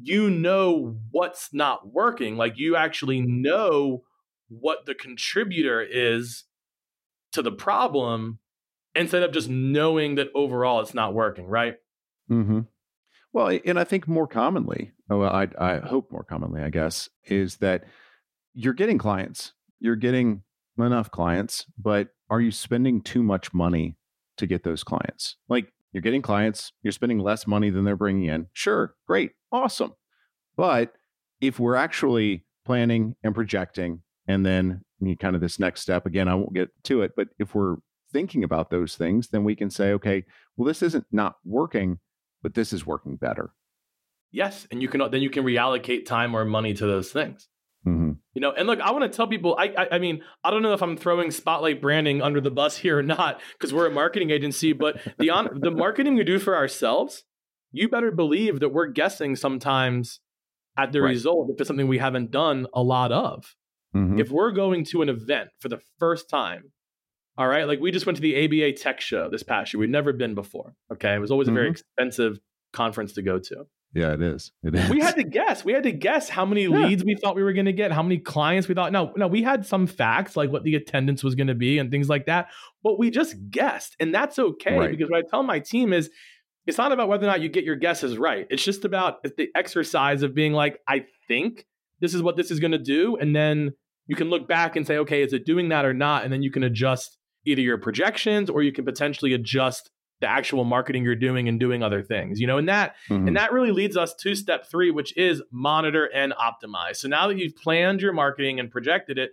You 0.00 0.30
know 0.30 0.96
what's 1.10 1.52
not 1.52 1.92
working. 1.92 2.36
Like 2.36 2.54
you 2.56 2.76
actually 2.76 3.20
know 3.20 4.02
what 4.48 4.86
the 4.86 4.94
contributor 4.94 5.80
is 5.82 6.44
to 7.32 7.42
the 7.42 7.52
problem. 7.52 8.38
instead 8.94 9.22
of 9.22 9.32
just 9.32 9.48
knowing 9.48 10.16
that 10.16 10.28
overall 10.34 10.80
it's 10.80 10.94
not 10.94 11.14
working, 11.14 11.46
right? 11.46 11.76
Mm-hmm. 12.30 12.60
Well, 13.32 13.58
and 13.64 13.78
I 13.78 13.84
think 13.84 14.06
more 14.06 14.26
commonly, 14.26 14.92
oh, 15.08 15.18
well, 15.18 15.32
I, 15.32 15.48
I 15.58 15.78
hope 15.78 16.12
more 16.12 16.24
commonly, 16.24 16.62
I 16.62 16.68
guess, 16.68 17.08
is 17.24 17.56
that 17.56 17.84
you're 18.52 18.74
getting 18.74 18.98
clients, 18.98 19.52
you're 19.80 19.96
getting 19.96 20.42
enough 20.78 21.10
clients, 21.10 21.64
but 21.78 22.08
are 22.28 22.40
you 22.40 22.50
spending 22.50 23.00
too 23.00 23.22
much 23.22 23.54
money 23.54 23.96
to 24.36 24.46
get 24.46 24.64
those 24.64 24.84
clients? 24.84 25.36
Like 25.48 25.72
you're 25.92 26.02
getting 26.02 26.22
clients, 26.22 26.72
you're 26.82 26.92
spending 26.92 27.18
less 27.18 27.46
money 27.46 27.70
than 27.70 27.84
they're 27.84 27.96
bringing 27.96 28.26
in. 28.26 28.48
Sure, 28.52 28.94
great, 29.06 29.32
awesome. 29.50 29.94
But 30.56 30.92
if 31.40 31.58
we're 31.58 31.76
actually 31.76 32.44
planning 32.66 33.16
and 33.22 33.34
projecting, 33.34 34.02
and 34.28 34.44
then 34.46 34.82
kind 35.18 35.34
of 35.34 35.40
this 35.40 35.58
next 35.58 35.80
step, 35.80 36.06
again, 36.06 36.28
I 36.28 36.34
won't 36.34 36.54
get 36.54 36.70
to 36.84 37.02
it, 37.02 37.12
but 37.16 37.28
if 37.38 37.54
we're 37.54 37.76
thinking 38.12 38.44
about 38.44 38.70
those 38.70 38.94
things, 38.94 39.28
then 39.28 39.42
we 39.42 39.56
can 39.56 39.70
say, 39.70 39.92
okay, 39.92 40.24
well, 40.56 40.66
this 40.66 40.82
isn't 40.82 41.06
not 41.10 41.36
working 41.44 41.98
but 42.42 42.54
this 42.54 42.72
is 42.72 42.86
working 42.86 43.16
better. 43.16 43.50
Yes, 44.30 44.66
and 44.70 44.80
you 44.80 44.88
can 44.88 45.10
then 45.10 45.22
you 45.22 45.30
can 45.30 45.44
reallocate 45.44 46.06
time 46.06 46.34
or 46.34 46.44
money 46.44 46.74
to 46.74 46.86
those 46.86 47.12
things. 47.12 47.48
Mm-hmm. 47.86 48.12
You 48.34 48.40
know, 48.40 48.52
and 48.52 48.66
look, 48.66 48.80
I 48.80 48.92
want 48.92 49.10
to 49.10 49.14
tell 49.14 49.26
people. 49.26 49.56
I, 49.58 49.74
I, 49.76 49.88
I, 49.92 49.98
mean, 49.98 50.22
I 50.44 50.50
don't 50.50 50.62
know 50.62 50.72
if 50.72 50.82
I'm 50.82 50.96
throwing 50.96 51.30
spotlight 51.30 51.82
branding 51.82 52.22
under 52.22 52.40
the 52.40 52.50
bus 52.50 52.76
here 52.76 52.98
or 52.98 53.02
not, 53.02 53.40
because 53.52 53.74
we're 53.74 53.88
a 53.88 53.90
marketing 53.90 54.30
agency. 54.30 54.72
But 54.72 55.00
the 55.18 55.30
on 55.30 55.60
the 55.60 55.70
marketing 55.70 56.14
we 56.14 56.24
do 56.24 56.38
for 56.38 56.56
ourselves, 56.56 57.24
you 57.72 57.88
better 57.88 58.12
believe 58.12 58.60
that 58.60 58.70
we're 58.70 58.86
guessing 58.86 59.36
sometimes 59.36 60.20
at 60.78 60.92
the 60.92 61.02
right. 61.02 61.08
result 61.08 61.50
if 61.50 61.60
it's 61.60 61.68
something 61.68 61.88
we 61.88 61.98
haven't 61.98 62.30
done 62.30 62.66
a 62.72 62.82
lot 62.82 63.12
of. 63.12 63.54
Mm-hmm. 63.94 64.20
If 64.20 64.30
we're 64.30 64.52
going 64.52 64.84
to 64.86 65.02
an 65.02 65.08
event 65.08 65.50
for 65.60 65.68
the 65.68 65.80
first 65.98 66.30
time, 66.30 66.72
all 67.38 67.48
right. 67.48 67.66
Like 67.66 67.80
we 67.80 67.90
just 67.90 68.06
went 68.06 68.16
to 68.16 68.22
the 68.22 68.44
ABA 68.44 68.78
Tech 68.78 69.00
Show 69.00 69.30
this 69.30 69.42
past 69.42 69.72
year. 69.72 69.80
We'd 69.80 69.90
never 69.90 70.12
been 70.12 70.34
before. 70.34 70.74
Okay. 70.92 71.14
It 71.14 71.18
was 71.18 71.30
always 71.30 71.48
a 71.48 71.52
very 71.52 71.66
mm-hmm. 71.66 71.72
expensive 71.72 72.38
conference 72.72 73.14
to 73.14 73.22
go 73.22 73.38
to. 73.38 73.66
Yeah, 73.94 74.14
it 74.14 74.22
is. 74.22 74.52
It 74.62 74.74
is. 74.74 74.88
We 74.88 75.00
had 75.00 75.16
to 75.16 75.24
guess. 75.24 75.64
We 75.64 75.74
had 75.74 75.82
to 75.82 75.92
guess 75.92 76.28
how 76.30 76.46
many 76.46 76.62
yeah. 76.62 76.86
leads 76.86 77.04
we 77.04 77.14
thought 77.14 77.36
we 77.36 77.42
were 77.42 77.52
going 77.52 77.66
to 77.66 77.74
get, 77.74 77.92
how 77.92 78.02
many 78.02 78.18
clients 78.18 78.66
we 78.66 78.74
thought. 78.74 78.90
No, 78.90 79.12
no, 79.16 79.26
we 79.26 79.42
had 79.42 79.66
some 79.66 79.86
facts 79.86 80.34
like 80.34 80.50
what 80.50 80.64
the 80.64 80.74
attendance 80.76 81.22
was 81.22 81.34
going 81.34 81.48
to 81.48 81.54
be 81.54 81.78
and 81.78 81.90
things 81.90 82.08
like 82.08 82.24
that, 82.26 82.48
but 82.82 82.98
we 82.98 83.10
just 83.10 83.36
guessed, 83.50 83.94
and 84.00 84.14
that's 84.14 84.38
okay 84.38 84.78
right. 84.78 84.90
because 84.90 85.10
what 85.10 85.18
I 85.18 85.28
tell 85.28 85.42
my 85.42 85.58
team 85.58 85.92
is, 85.92 86.10
it's 86.66 86.78
not 86.78 86.92
about 86.92 87.08
whether 87.08 87.24
or 87.24 87.30
not 87.30 87.42
you 87.42 87.50
get 87.50 87.64
your 87.64 87.76
guesses 87.76 88.16
right. 88.16 88.46
It's 88.48 88.64
just 88.64 88.86
about 88.86 89.22
the 89.24 89.48
exercise 89.54 90.22
of 90.22 90.34
being 90.34 90.52
like, 90.52 90.78
I 90.88 91.04
think 91.28 91.66
this 92.00 92.14
is 92.14 92.22
what 92.22 92.36
this 92.36 92.50
is 92.50 92.60
going 92.60 92.72
to 92.72 92.78
do, 92.78 93.16
and 93.16 93.36
then 93.36 93.72
you 94.06 94.16
can 94.16 94.30
look 94.30 94.48
back 94.48 94.74
and 94.74 94.86
say, 94.86 94.96
okay, 94.98 95.22
is 95.22 95.34
it 95.34 95.44
doing 95.44 95.68
that 95.68 95.84
or 95.84 95.92
not, 95.92 96.24
and 96.24 96.32
then 96.32 96.42
you 96.42 96.50
can 96.50 96.62
adjust 96.62 97.18
either 97.44 97.60
your 97.60 97.78
projections 97.78 98.48
or 98.50 98.62
you 98.62 98.72
can 98.72 98.84
potentially 98.84 99.32
adjust 99.32 99.90
the 100.20 100.28
actual 100.28 100.62
marketing 100.62 101.02
you're 101.02 101.16
doing 101.16 101.48
and 101.48 101.58
doing 101.58 101.82
other 101.82 102.02
things 102.02 102.38
you 102.40 102.46
know 102.46 102.58
and 102.58 102.68
that 102.68 102.94
mm-hmm. 103.08 103.26
and 103.26 103.36
that 103.36 103.52
really 103.52 103.72
leads 103.72 103.96
us 103.96 104.14
to 104.14 104.34
step 104.34 104.68
three 104.70 104.90
which 104.90 105.16
is 105.16 105.42
monitor 105.50 106.08
and 106.14 106.32
optimize. 106.32 106.96
So 106.96 107.08
now 107.08 107.26
that 107.28 107.38
you've 107.38 107.56
planned 107.56 108.00
your 108.00 108.12
marketing 108.12 108.60
and 108.60 108.70
projected 108.70 109.18
it 109.18 109.32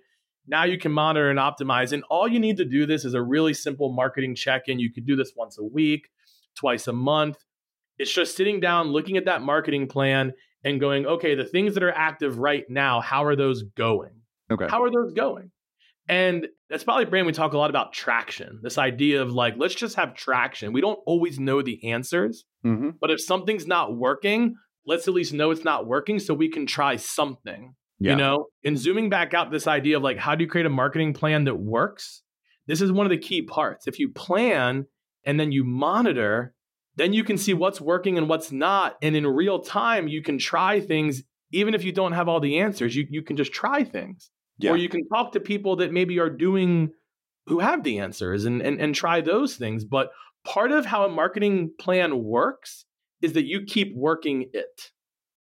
now 0.50 0.63
you 0.63 0.78
can 0.78 0.91
monitor 0.91 1.30
and 1.30 1.39
optimize. 1.39 1.93
And 1.93 2.04
all 2.10 2.28
you 2.28 2.39
need 2.39 2.58
to 2.58 2.65
do 2.65 2.86
this 2.86 3.06
is 3.06 3.13
a 3.13 3.22
really 3.22 3.54
simple 3.54 3.93
marketing 3.93 4.36
check-in. 4.36 4.80
You 4.80 4.91
could 4.91 5.06
do 5.06 5.15
this 5.15 5.34
once 5.36 5.60
a 5.60 5.63
week 5.63 6.10
twice 6.56 6.88
a 6.88 6.93
month. 6.93 7.38
It's 8.00 8.12
just 8.12 8.36
sitting 8.36 8.60
down 8.60 8.88
looking 8.88 9.15
at 9.17 9.26
that 9.26 9.41
marketing 9.41 9.88
plan 9.88 10.34
and 10.63 10.80
going 10.80 11.06
okay 11.06 11.36
the 11.36 11.45
things 11.45 11.74
that 11.76 11.84
are 11.84 11.91
active 11.91 12.38
right 12.38 12.65
now 12.69 13.00
how 13.00 13.24
are 13.24 13.36
those 13.36 13.63
going? 13.63 14.12
Okay. 14.52 14.67
How 14.67 14.84
are 14.84 14.91
those 14.91 15.13
going? 15.13 15.52
And 16.08 16.48
that's 16.69 16.84
probably 16.84 17.05
brand 17.05 17.25
we 17.25 17.34
talk 17.34 17.53
a 17.53 17.58
lot 17.58 17.69
about 17.69 17.93
traction. 17.93 18.60
This 18.62 18.77
idea 18.77 19.21
of 19.21 19.32
like, 19.32 19.55
let's 19.58 19.75
just 19.75 19.95
have 19.95 20.13
traction. 20.13 20.71
We 20.71 20.82
don't 20.82 20.99
always 21.05 21.39
know 21.39 21.62
the 21.62 21.91
answers, 21.91 22.45
mm-hmm. 22.65 22.91
but 23.01 23.12
if 23.12 23.21
something's 23.21 23.65
not 23.65 23.97
working, 23.97 24.55
let's 24.86 25.08
at 25.08 25.13
least 25.13 25.34
know 25.34 25.51
it's 25.51 25.63
not 25.63 25.88
working 25.88 26.19
so 26.19 26.34
we 26.34 26.49
can 26.49 26.65
try 26.65 26.95
something. 26.95 27.75
Yeah. 27.99 28.12
You 28.12 28.17
know, 28.17 28.45
and 28.63 28.77
zooming 28.77 29.10
back 29.10 29.34
out 29.34 29.51
this 29.51 29.67
idea 29.67 29.97
of 29.97 30.03
like, 30.03 30.17
how 30.17 30.36
do 30.36 30.43
you 30.43 30.49
create 30.49 30.65
a 30.65 30.69
marketing 30.69 31.13
plan 31.13 31.43
that 31.45 31.60
works? 31.60 32.21
This 32.65 32.82
is 32.82 32.91
one 32.91 33.05
of 33.05 33.10
the 33.10 33.17
key 33.17 33.41
parts. 33.41 33.88
If 33.88 33.99
you 33.99 34.10
plan 34.10 34.86
and 35.25 35.39
then 35.39 35.51
you 35.51 35.63
monitor, 35.63 36.53
then 36.95 37.13
you 37.13 37.23
can 37.23 37.38
see 37.38 37.53
what's 37.53 37.82
working 37.82 38.17
and 38.17 38.29
what's 38.29 38.51
not. 38.51 38.95
And 39.01 39.15
in 39.15 39.27
real 39.27 39.60
time, 39.60 40.08
you 40.08 40.21
can 40.21 40.38
try 40.38 40.79
things, 40.79 41.23
even 41.51 41.73
if 41.73 41.84
you 41.84 41.91
don't 41.91 42.13
have 42.13 42.29
all 42.29 42.39
the 42.39 42.60
answers, 42.60 42.95
you, 42.95 43.05
you 43.10 43.21
can 43.21 43.36
just 43.36 43.51
try 43.51 43.84
things. 43.84 44.29
Yeah. 44.60 44.72
Or 44.72 44.78
you 44.78 44.89
can 44.89 45.08
talk 45.08 45.32
to 45.32 45.39
people 45.39 45.78
that 45.78 45.91
maybe 45.91 46.19
are 46.19 46.30
doing 46.30 46.91
who 47.48 47.60
have 47.60 47.84
the 47.84 48.00
answers 48.00 48.45
and, 48.45 48.62
and 48.62 48.80
and 48.80 48.93
try 48.93 49.22
those 49.22 49.56
things. 49.56 49.84
But 49.84 50.12
part 50.45 50.72
of 50.72 50.86
how 50.86 51.06
a 51.06 51.10
marketing 51.10 51.72
plan 51.80 52.24
works 52.24 52.86
is 53.22 53.34
that 53.34 53.45
you 53.45 53.63
keep 53.65 53.95
working 53.95 54.50
it. 54.54 54.91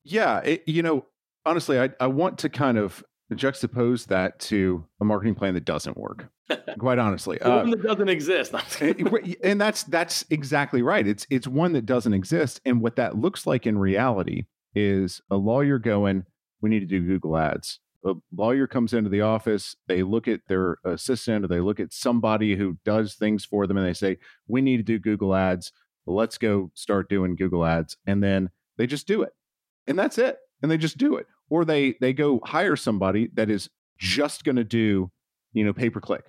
Yeah, 0.04 0.38
it, 0.38 0.62
you 0.66 0.82
know, 0.82 1.06
honestly, 1.44 1.78
I 1.78 1.90
I 2.00 2.06
want 2.06 2.38
to 2.38 2.48
kind 2.48 2.78
of 2.78 3.04
juxtapose 3.32 4.06
that 4.06 4.38
to 4.40 4.84
a 5.00 5.04
marketing 5.04 5.34
plan 5.34 5.54
that 5.54 5.64
doesn't 5.64 5.96
work. 5.96 6.28
Quite 6.78 6.98
honestly, 6.98 7.40
uh, 7.40 7.58
one 7.58 7.70
that 7.70 7.82
doesn't 7.82 8.08
exist. 8.08 8.54
and 9.44 9.60
that's 9.60 9.84
that's 9.84 10.24
exactly 10.30 10.82
right. 10.82 11.06
It's 11.06 11.26
it's 11.30 11.46
one 11.46 11.72
that 11.72 11.86
doesn't 11.86 12.14
exist, 12.14 12.60
and 12.64 12.80
what 12.80 12.96
that 12.96 13.16
looks 13.16 13.46
like 13.46 13.66
in 13.66 13.78
reality 13.78 14.46
is 14.74 15.20
a 15.30 15.36
lawyer 15.36 15.78
going, 15.78 16.24
"We 16.60 16.70
need 16.70 16.80
to 16.80 16.86
do 16.86 17.06
Google 17.06 17.36
Ads." 17.36 17.80
A 18.04 18.14
lawyer 18.34 18.66
comes 18.66 18.92
into 18.92 19.10
the 19.10 19.20
office, 19.20 19.76
they 19.86 20.02
look 20.02 20.26
at 20.28 20.40
their 20.48 20.78
assistant 20.84 21.44
or 21.44 21.48
they 21.48 21.60
look 21.60 21.80
at 21.80 21.92
somebody 21.92 22.56
who 22.56 22.78
does 22.84 23.14
things 23.14 23.44
for 23.44 23.66
them 23.66 23.76
and 23.76 23.86
they 23.86 23.94
say, 23.94 24.18
We 24.48 24.62
need 24.62 24.78
to 24.78 24.82
do 24.82 24.98
Google 24.98 25.34
Ads. 25.34 25.72
Let's 26.06 26.38
go 26.38 26.70
start 26.74 27.08
doing 27.08 27.36
Google 27.36 27.64
Ads. 27.64 27.96
And 28.06 28.22
then 28.22 28.50
they 28.78 28.86
just 28.86 29.06
do 29.06 29.22
it. 29.22 29.32
And 29.86 29.98
that's 29.98 30.18
it. 30.18 30.38
And 30.62 30.70
they 30.70 30.78
just 30.78 30.98
do 30.98 31.16
it. 31.16 31.26
Or 31.48 31.64
they 31.64 31.94
they 32.00 32.12
go 32.12 32.40
hire 32.44 32.76
somebody 32.76 33.28
that 33.34 33.50
is 33.50 33.68
just 33.98 34.44
going 34.44 34.56
to 34.56 34.64
do, 34.64 35.10
you 35.52 35.64
know, 35.64 35.72
pay 35.72 35.90
per 35.90 36.00
click. 36.00 36.24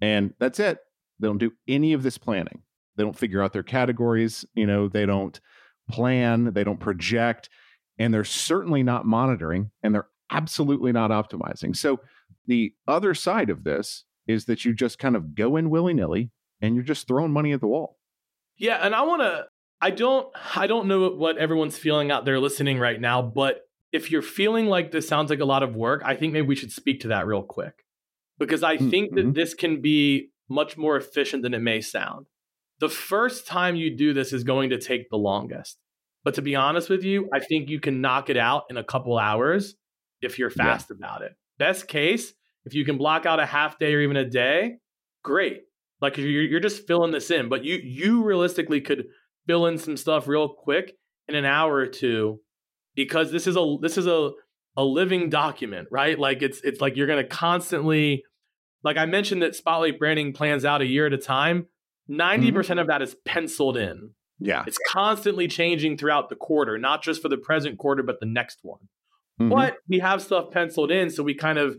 And 0.00 0.34
that's 0.38 0.58
it. 0.58 0.78
They 1.20 1.28
don't 1.28 1.38
do 1.38 1.52
any 1.68 1.92
of 1.92 2.02
this 2.02 2.18
planning. 2.18 2.62
They 2.96 3.04
don't 3.04 3.18
figure 3.18 3.42
out 3.42 3.52
their 3.52 3.62
categories, 3.62 4.44
you 4.54 4.66
know, 4.66 4.88
they 4.88 5.06
don't 5.06 5.40
plan, 5.90 6.52
they 6.54 6.64
don't 6.64 6.80
project, 6.80 7.48
and 7.98 8.12
they're 8.12 8.24
certainly 8.24 8.82
not 8.82 9.06
monitoring 9.06 9.70
and 9.82 9.94
they're 9.94 10.08
absolutely 10.34 10.92
not 10.92 11.10
optimizing. 11.10 11.76
So 11.76 12.00
the 12.46 12.74
other 12.88 13.14
side 13.14 13.50
of 13.50 13.64
this 13.64 14.04
is 14.26 14.46
that 14.46 14.64
you 14.64 14.74
just 14.74 14.98
kind 14.98 15.16
of 15.16 15.34
go 15.34 15.56
in 15.56 15.70
willy 15.70 15.94
nilly 15.94 16.30
and 16.60 16.74
you're 16.74 16.84
just 16.84 17.06
throwing 17.06 17.32
money 17.32 17.52
at 17.52 17.60
the 17.60 17.66
wall. 17.66 17.98
Yeah, 18.56 18.76
and 18.76 18.94
I 18.94 19.02
want 19.02 19.22
to. 19.22 19.46
I 19.80 19.90
don't. 19.90 20.28
I 20.54 20.66
don't 20.66 20.86
know 20.86 21.10
what 21.10 21.36
everyone's 21.36 21.76
feeling 21.76 22.10
out 22.10 22.24
there 22.24 22.40
listening 22.40 22.78
right 22.78 23.00
now, 23.00 23.22
but 23.22 23.62
if 23.92 24.10
you're 24.10 24.22
feeling 24.22 24.66
like 24.66 24.90
this 24.90 25.06
sounds 25.06 25.30
like 25.30 25.40
a 25.40 25.44
lot 25.44 25.62
of 25.62 25.76
work, 25.76 26.02
I 26.04 26.16
think 26.16 26.32
maybe 26.32 26.46
we 26.46 26.56
should 26.56 26.72
speak 26.72 27.00
to 27.00 27.08
that 27.08 27.26
real 27.26 27.42
quick 27.42 27.84
because 28.38 28.62
I 28.62 28.76
mm-hmm. 28.76 28.90
think 28.90 29.14
that 29.14 29.34
this 29.34 29.54
can 29.54 29.80
be 29.80 30.30
much 30.48 30.76
more 30.76 30.96
efficient 30.96 31.42
than 31.42 31.54
it 31.54 31.60
may 31.60 31.80
sound. 31.80 32.26
The 32.80 32.88
first 32.88 33.46
time 33.46 33.76
you 33.76 33.96
do 33.96 34.12
this 34.12 34.32
is 34.32 34.44
going 34.44 34.70
to 34.70 34.80
take 34.80 35.10
the 35.10 35.16
longest. 35.16 35.78
But 36.24 36.34
to 36.34 36.42
be 36.42 36.56
honest 36.56 36.88
with 36.88 37.04
you, 37.04 37.28
I 37.32 37.40
think 37.40 37.68
you 37.68 37.80
can 37.80 38.00
knock 38.00 38.30
it 38.30 38.36
out 38.36 38.64
in 38.70 38.76
a 38.76 38.84
couple 38.84 39.18
hours 39.18 39.74
if 40.24 40.38
you're 40.38 40.50
fast 40.50 40.90
yeah. 40.90 40.96
about 40.96 41.22
it. 41.22 41.32
Best 41.58 41.88
case, 41.88 42.32
if 42.64 42.74
you 42.74 42.84
can 42.84 42.98
block 42.98 43.26
out 43.26 43.40
a 43.40 43.46
half 43.46 43.78
day 43.78 43.94
or 43.94 44.00
even 44.00 44.16
a 44.16 44.28
day, 44.28 44.76
great. 45.22 45.62
Like 46.00 46.16
you're, 46.16 46.42
you're 46.42 46.60
just 46.60 46.86
filling 46.86 47.12
this 47.12 47.30
in, 47.30 47.48
but 47.48 47.64
you 47.64 47.76
you 47.76 48.24
realistically 48.24 48.80
could 48.80 49.06
fill 49.46 49.66
in 49.66 49.78
some 49.78 49.96
stuff 49.96 50.28
real 50.28 50.48
quick 50.48 50.96
in 51.28 51.34
an 51.34 51.44
hour 51.44 51.74
or 51.74 51.86
two 51.86 52.40
because 52.94 53.30
this 53.30 53.46
is 53.46 53.56
a 53.56 53.76
this 53.80 53.96
is 53.96 54.06
a 54.06 54.32
a 54.76 54.84
living 54.84 55.30
document, 55.30 55.88
right? 55.90 56.18
Like 56.18 56.42
it's 56.42 56.60
it's 56.62 56.80
like 56.80 56.96
you're 56.96 57.06
going 57.06 57.22
to 57.22 57.28
constantly 57.28 58.24
like 58.82 58.96
I 58.96 59.06
mentioned 59.06 59.42
that 59.42 59.54
Spotlight 59.54 59.98
branding 59.98 60.32
plans 60.32 60.64
out 60.64 60.82
a 60.82 60.86
year 60.86 61.06
at 61.06 61.12
a 61.12 61.18
time. 61.18 61.66
90 62.06 62.46
mm-hmm. 62.46 62.56
percent 62.56 62.78
mm 62.78 62.82
hmm 62.82 62.82
of 62.82 62.86
that 62.88 63.02
is 63.02 63.16
penciled 63.24 63.76
in. 63.76 64.10
Yeah. 64.38 64.64
It's 64.66 64.78
constantly 64.88 65.48
changing 65.48 65.96
throughout 65.96 66.28
the 66.28 66.36
quarter, 66.36 66.76
not 66.76 67.02
just 67.02 67.22
for 67.22 67.28
the 67.28 67.38
present 67.38 67.78
quarter 67.78 68.02
but 68.02 68.20
the 68.20 68.26
next 68.26 68.58
one. 68.62 68.88
Mm-hmm. 69.40 69.50
But 69.50 69.76
we 69.88 69.98
have 69.98 70.22
stuff 70.22 70.50
penciled 70.50 70.90
in, 70.90 71.10
so 71.10 71.22
we 71.22 71.34
kind 71.34 71.58
of 71.58 71.76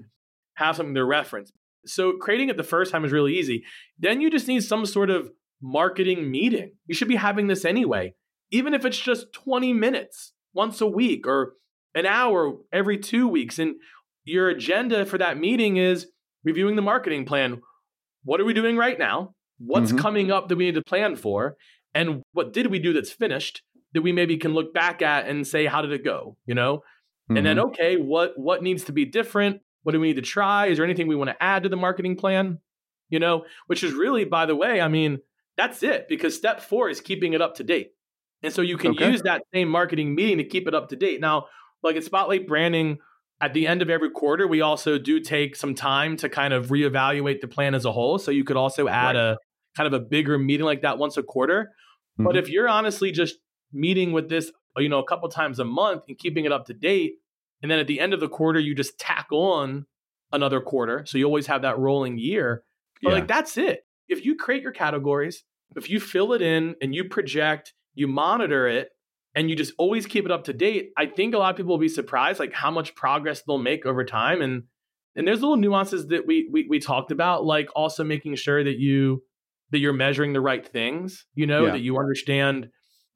have 0.55 0.75
something 0.75 0.95
to 0.95 1.05
reference. 1.05 1.51
So 1.85 2.13
creating 2.13 2.49
it 2.49 2.57
the 2.57 2.63
first 2.63 2.91
time 2.91 3.05
is 3.05 3.11
really 3.11 3.37
easy. 3.37 3.63
Then 3.99 4.21
you 4.21 4.29
just 4.29 4.47
need 4.47 4.63
some 4.63 4.85
sort 4.85 5.09
of 5.09 5.29
marketing 5.61 6.29
meeting. 6.29 6.73
You 6.87 6.95
should 6.95 7.07
be 7.07 7.15
having 7.15 7.47
this 7.47 7.65
anyway, 7.65 8.15
even 8.51 8.73
if 8.73 8.85
it's 8.85 8.99
just 8.99 9.31
20 9.33 9.73
minutes 9.73 10.33
once 10.53 10.81
a 10.81 10.87
week 10.87 11.27
or 11.27 11.53
an 11.93 12.05
hour 12.05 12.53
every 12.73 12.97
two 12.97 13.27
weeks. 13.27 13.59
And 13.59 13.75
your 14.23 14.49
agenda 14.49 15.05
for 15.05 15.17
that 15.17 15.37
meeting 15.37 15.77
is 15.77 16.07
reviewing 16.43 16.75
the 16.75 16.81
marketing 16.81 17.25
plan. 17.25 17.61
What 18.23 18.41
are 18.41 18.45
we 18.45 18.53
doing 18.53 18.77
right 18.77 18.97
now? 18.97 19.35
What's 19.57 19.91
mm-hmm. 19.91 19.99
coming 19.99 20.31
up 20.31 20.49
that 20.49 20.57
we 20.57 20.65
need 20.65 20.75
to 20.75 20.83
plan 20.83 21.15
for? 21.15 21.55
And 21.93 22.23
what 22.33 22.51
did 22.51 22.67
we 22.67 22.79
do 22.79 22.91
that's 22.91 23.11
finished 23.11 23.61
that 23.93 24.01
we 24.01 24.11
maybe 24.11 24.37
can 24.37 24.53
look 24.53 24.73
back 24.73 25.01
at 25.01 25.27
and 25.27 25.47
say, 25.47 25.65
how 25.65 25.81
did 25.81 25.93
it 25.93 26.03
go? 26.03 26.35
You 26.45 26.55
know? 26.55 26.83
Mm-hmm. 27.25 27.37
And 27.37 27.45
then, 27.45 27.57
mm-hmm. 27.57 27.67
okay, 27.67 27.97
what 27.97 28.37
what 28.37 28.63
needs 28.63 28.85
to 28.85 28.91
be 28.91 29.05
different? 29.05 29.61
What 29.83 29.91
do 29.91 29.99
we 29.99 30.07
need 30.07 30.15
to 30.15 30.21
try? 30.21 30.67
Is 30.67 30.77
there 30.77 30.85
anything 30.85 31.07
we 31.07 31.15
want 31.15 31.29
to 31.29 31.43
add 31.43 31.63
to 31.63 31.69
the 31.69 31.77
marketing 31.77 32.15
plan? 32.15 32.59
You 33.09 33.19
know, 33.19 33.45
which 33.67 33.83
is 33.83 33.93
really, 33.93 34.25
by 34.25 34.45
the 34.45 34.55
way, 34.55 34.81
I 34.81 34.87
mean, 34.87 35.19
That's 35.57 35.83
it, 35.83 36.07
because 36.07 36.35
step 36.35 36.61
four 36.61 36.89
is 36.89 37.01
keeping 37.01 37.33
it 37.33 37.41
up 37.41 37.55
to 37.55 37.63
date. 37.63 37.91
And 38.43 38.53
so 38.53 38.61
you 38.61 38.77
can 38.77 38.91
okay. 38.91 39.11
use 39.11 39.21
that 39.23 39.43
same 39.53 39.69
marketing 39.69 40.13
meeting 40.13 40.37
to 40.37 40.43
keep 40.43 40.67
it 40.67 40.75
up 40.75 40.89
to 40.89 40.95
date. 40.95 41.21
Now, 41.21 41.47
like 41.81 41.95
at 41.95 42.03
Spotlight 42.03 42.47
Branding, 42.47 42.99
at 43.41 43.53
the 43.53 43.67
end 43.67 43.81
of 43.81 43.89
every 43.89 44.11
quarter, 44.11 44.47
we 44.47 44.61
also 44.61 44.97
do 44.97 45.19
take 45.19 45.55
some 45.55 45.73
time 45.73 46.17
to 46.17 46.29
kind 46.29 46.53
of 46.53 46.67
reevaluate 46.67 47.41
the 47.41 47.47
plan 47.47 47.73
as 47.73 47.85
a 47.85 47.91
whole. 47.91 48.17
So 48.19 48.31
you 48.31 48.43
could 48.43 48.57
also 48.57 48.87
add 48.87 49.15
right. 49.15 49.33
a 49.33 49.37
kind 49.75 49.87
of 49.87 49.93
a 49.93 50.03
bigger 50.03 50.37
meeting 50.37 50.65
like 50.65 50.81
that 50.81 50.97
once 50.97 51.17
a 51.17 51.23
quarter. 51.23 51.71
Mm-hmm. 52.19 52.25
But 52.25 52.37
if 52.37 52.49
you're 52.49 52.69
honestly 52.69 53.11
just 53.11 53.35
meeting 53.73 54.11
with 54.11 54.29
this, 54.29 54.51
you 54.81 54.89
know, 54.89 54.99
a 54.99 55.05
couple 55.05 55.27
times 55.29 55.59
a 55.59 55.65
month 55.65 56.03
and 56.07 56.17
keeping 56.17 56.45
it 56.45 56.51
up 56.51 56.65
to 56.65 56.73
date, 56.73 57.15
and 57.61 57.71
then 57.71 57.79
at 57.79 57.87
the 57.87 57.99
end 57.99 58.13
of 58.13 58.19
the 58.19 58.29
quarter, 58.29 58.59
you 58.59 58.75
just 58.75 58.99
tack 58.99 59.27
on 59.31 59.85
another 60.31 60.61
quarter. 60.61 61.05
So 61.05 61.17
you 61.17 61.25
always 61.25 61.47
have 61.47 61.61
that 61.61 61.79
rolling 61.79 62.17
year. 62.17 62.63
But 63.01 63.09
yeah. 63.09 63.15
like 63.15 63.27
that's 63.27 63.57
it. 63.57 63.85
If 64.07 64.25
you 64.25 64.35
create 64.35 64.61
your 64.61 64.71
categories, 64.71 65.43
if 65.75 65.89
you 65.89 65.99
fill 65.99 66.33
it 66.33 66.41
in 66.41 66.75
and 66.81 66.93
you 66.93 67.05
project, 67.05 67.73
you 67.93 68.07
monitor 68.07 68.67
it, 68.67 68.89
and 69.33 69.49
you 69.49 69.55
just 69.55 69.73
always 69.77 70.05
keep 70.05 70.25
it 70.25 70.31
up 70.31 70.45
to 70.45 70.53
date, 70.53 70.91
I 70.97 71.07
think 71.07 71.33
a 71.33 71.37
lot 71.37 71.51
of 71.51 71.57
people 71.57 71.71
will 71.71 71.77
be 71.77 71.89
surprised 71.89 72.39
like 72.39 72.53
how 72.53 72.71
much 72.71 72.95
progress 72.95 73.41
they'll 73.41 73.57
make 73.57 73.85
over 73.85 74.05
time. 74.05 74.41
And 74.41 74.63
and 75.15 75.27
there's 75.27 75.41
little 75.41 75.57
nuances 75.57 76.07
that 76.07 76.25
we 76.25 76.49
we, 76.51 76.67
we 76.69 76.79
talked 76.79 77.11
about, 77.11 77.45
like 77.45 77.69
also 77.75 78.03
making 78.03 78.35
sure 78.35 78.63
that 78.63 78.77
you 78.77 79.23
that 79.71 79.79
you're 79.79 79.93
measuring 79.93 80.33
the 80.33 80.41
right 80.41 80.65
things, 80.65 81.25
you 81.33 81.47
know, 81.47 81.65
yeah. 81.65 81.71
that 81.73 81.81
you 81.81 81.97
understand 81.97 82.69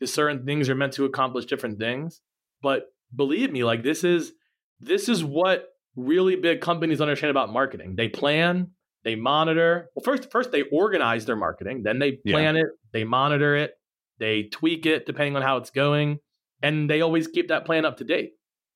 certain 0.05 0.45
things 0.45 0.69
are 0.69 0.75
meant 0.75 0.93
to 0.93 1.05
accomplish 1.05 1.45
different 1.45 1.79
things. 1.79 2.21
But 2.61 2.85
believe 3.15 3.51
me, 3.51 3.63
like 3.63 3.83
this 3.83 4.03
is 4.03 4.33
this 4.79 5.09
is 5.09 5.23
what 5.23 5.67
really 5.95 6.35
big 6.35 6.61
companies 6.61 7.01
understand 7.01 7.31
about 7.31 7.51
marketing. 7.51 7.95
They 7.95 8.07
plan, 8.07 8.71
they 9.03 9.15
monitor. 9.15 9.89
Well, 9.95 10.03
first 10.03 10.31
first 10.31 10.51
they 10.51 10.63
organize 10.71 11.25
their 11.25 11.35
marketing, 11.35 11.83
then 11.83 11.99
they 11.99 12.13
plan 12.13 12.55
yeah. 12.55 12.61
it, 12.61 12.67
they 12.91 13.03
monitor 13.03 13.55
it, 13.55 13.73
they 14.19 14.43
tweak 14.43 14.85
it 14.85 15.05
depending 15.05 15.35
on 15.35 15.41
how 15.41 15.57
it's 15.57 15.71
going, 15.71 16.19
and 16.61 16.89
they 16.89 17.01
always 17.01 17.27
keep 17.27 17.49
that 17.49 17.65
plan 17.65 17.85
up 17.85 17.97
to 17.97 18.03
date. 18.03 18.31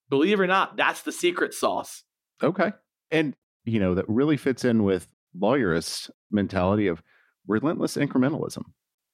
Believe 0.09 0.39
it 0.39 0.43
or 0.43 0.47
not, 0.47 0.77
that's 0.77 1.01
the 1.01 1.11
secret 1.11 1.53
sauce. 1.53 2.03
Okay. 2.41 2.71
And 3.11 3.35
you 3.65 3.79
know, 3.79 3.95
that 3.95 4.07
really 4.09 4.37
fits 4.37 4.65
in 4.65 4.83
with 4.83 5.07
lawyerist 5.39 6.09
mentality 6.31 6.87
of 6.87 7.01
relentless 7.47 7.95
incrementalism. 7.95 8.63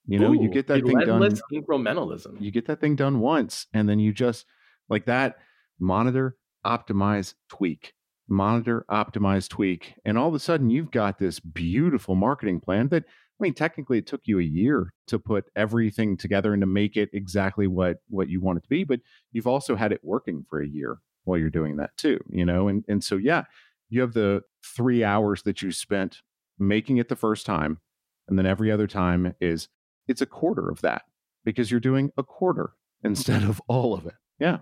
You 0.10 0.18
know, 0.18 0.32
Ooh, 0.32 0.42
you 0.42 0.50
get 0.50 0.68
that 0.68 0.84
thing 0.84 1.00
done. 1.00 1.22
Incrementalism. 1.54 2.42
You 2.42 2.52
get 2.52 2.66
that 2.66 2.82
thing 2.82 2.96
done 2.96 3.20
once, 3.20 3.68
and 3.74 3.88
then 3.88 4.00
you 4.00 4.12
just 4.12 4.46
like 4.90 5.06
that 5.06 5.38
monitor, 5.80 6.36
optimize, 6.66 7.36
tweak, 7.48 7.94
monitor, 8.28 8.86
optimize, 8.90 9.48
tweak, 9.48 9.94
and 10.04 10.18
all 10.18 10.28
of 10.28 10.34
a 10.34 10.40
sudden 10.40 10.72
you've 10.72 10.90
got 10.90 11.20
this 11.20 11.40
beautiful 11.40 12.16
marketing 12.16 12.60
plan 12.60 12.88
that 12.90 13.06
I 13.40 13.44
mean, 13.44 13.54
technically, 13.54 14.00
it 14.00 14.08
took 14.08 14.22
you 14.26 14.40
a 14.40 14.44
year 14.44 14.94
to 15.08 15.18
put 15.18 15.46
everything 15.56 16.18
together 16.18 16.52
and 16.52 16.62
to 16.62 16.68
make 16.68 16.98
it 16.98 17.10
exactly 17.14 17.68
what 17.68 17.98
what 18.10 18.30
you 18.30 18.42
want 18.42 18.58
it 18.58 18.64
to 18.64 18.70
be. 18.70 18.84
But 18.84 19.00
you've 19.32 19.48
also 19.48 19.76
had 19.76 19.92
it 19.92 20.02
working 20.04 20.46
for 20.50 20.60
a 20.60 20.68
year 20.68 20.98
while 21.24 21.38
you're 21.38 21.50
doing 21.50 21.78
that 21.78 21.96
too. 21.98 22.20
You 22.30 22.46
know, 22.46 22.68
and 22.68 22.84
and 22.90 23.04
so 23.04 23.16
yeah, 23.16 23.44
you 23.90 24.02
have 24.02 24.14
the 24.14 24.42
three 24.66 25.04
hours 25.04 25.44
that 25.44 25.62
you 25.62 25.72
spent 25.72 26.18
making 26.58 26.98
it 26.98 27.08
the 27.08 27.16
first 27.16 27.46
time, 27.46 27.80
and 28.28 28.38
then 28.38 28.46
every 28.46 28.72
other 28.72 28.88
time 28.88 29.34
is 29.40 29.70
it's 30.10 30.22
a 30.22 30.26
quarter 30.26 30.70
of 30.70 30.82
that 30.82 31.04
because 31.46 31.72
you're 31.72 31.80
doing 31.80 32.12
a 32.18 32.24
quarter 32.24 32.72
instead 33.04 33.42
mm-hmm. 33.42 33.52
of 33.52 33.62
all 33.68 33.94
of 33.94 34.06
it. 34.06 34.16
Yeah. 34.40 34.58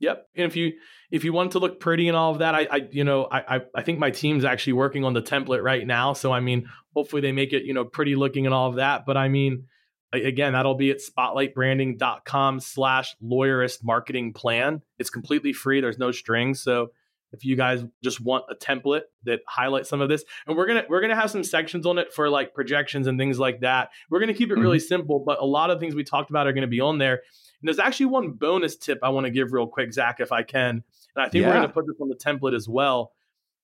Yep. 0.00 0.28
And 0.36 0.46
if 0.46 0.56
you 0.56 0.72
if 1.10 1.24
you 1.24 1.32
want 1.32 1.52
to 1.52 1.58
look 1.58 1.80
pretty 1.80 2.06
and 2.08 2.16
all 2.16 2.30
of 2.30 2.38
that, 2.38 2.54
I, 2.54 2.68
I 2.70 2.88
you 2.90 3.04
know 3.04 3.26
I 3.30 3.62
I 3.74 3.82
think 3.82 3.98
my 3.98 4.10
team's 4.10 4.44
actually 4.44 4.74
working 4.74 5.04
on 5.04 5.12
the 5.12 5.22
template 5.22 5.62
right 5.62 5.84
now. 5.84 6.12
So 6.12 6.30
I 6.32 6.40
mean, 6.40 6.68
hopefully 6.94 7.22
they 7.22 7.32
make 7.32 7.52
it 7.52 7.64
you 7.64 7.74
know 7.74 7.84
pretty 7.84 8.14
looking 8.14 8.46
and 8.46 8.54
all 8.54 8.68
of 8.68 8.76
that. 8.76 9.06
But 9.06 9.16
I 9.16 9.28
mean, 9.28 9.64
again, 10.12 10.52
that'll 10.52 10.76
be 10.76 10.90
at 10.90 10.98
spotlightbranding.com 10.98 12.60
slash 12.60 13.16
lawyerist 13.22 13.82
marketing 13.82 14.34
plan. 14.34 14.82
It's 14.98 15.10
completely 15.10 15.52
free. 15.52 15.80
There's 15.80 15.98
no 15.98 16.12
strings. 16.12 16.62
So 16.62 16.92
if 17.32 17.44
you 17.44 17.56
guys 17.56 17.84
just 18.02 18.20
want 18.20 18.44
a 18.50 18.54
template 18.54 19.02
that 19.24 19.40
highlights 19.46 19.88
some 19.88 20.00
of 20.00 20.08
this 20.08 20.24
and 20.46 20.56
we're 20.56 20.66
gonna 20.66 20.84
we're 20.88 21.00
gonna 21.00 21.14
have 21.14 21.30
some 21.30 21.44
sections 21.44 21.86
on 21.86 21.98
it 21.98 22.12
for 22.12 22.30
like 22.30 22.54
projections 22.54 23.06
and 23.06 23.18
things 23.18 23.38
like 23.38 23.60
that 23.60 23.90
we're 24.10 24.20
gonna 24.20 24.34
keep 24.34 24.50
it 24.50 24.54
really 24.54 24.78
mm-hmm. 24.78 24.86
simple 24.86 25.22
but 25.24 25.38
a 25.40 25.44
lot 25.44 25.70
of 25.70 25.78
things 25.80 25.94
we 25.94 26.04
talked 26.04 26.30
about 26.30 26.46
are 26.46 26.52
gonna 26.52 26.66
be 26.66 26.80
on 26.80 26.98
there 26.98 27.20
and 27.60 27.68
there's 27.68 27.78
actually 27.78 28.06
one 28.06 28.30
bonus 28.32 28.76
tip 28.76 28.98
I 29.02 29.08
want 29.08 29.26
to 29.26 29.30
give 29.30 29.52
real 29.52 29.66
quick, 29.66 29.92
Zack, 29.92 30.20
if 30.20 30.32
I 30.32 30.42
can. 30.42 30.82
And 31.16 31.24
I 31.24 31.28
think 31.28 31.42
yeah. 31.42 31.60
we're 31.60 31.66
to 31.66 31.72
put 31.72 31.86
this 31.86 31.96
on 32.00 32.08
the 32.08 32.14
template 32.14 32.54
as 32.54 32.68
well. 32.68 33.12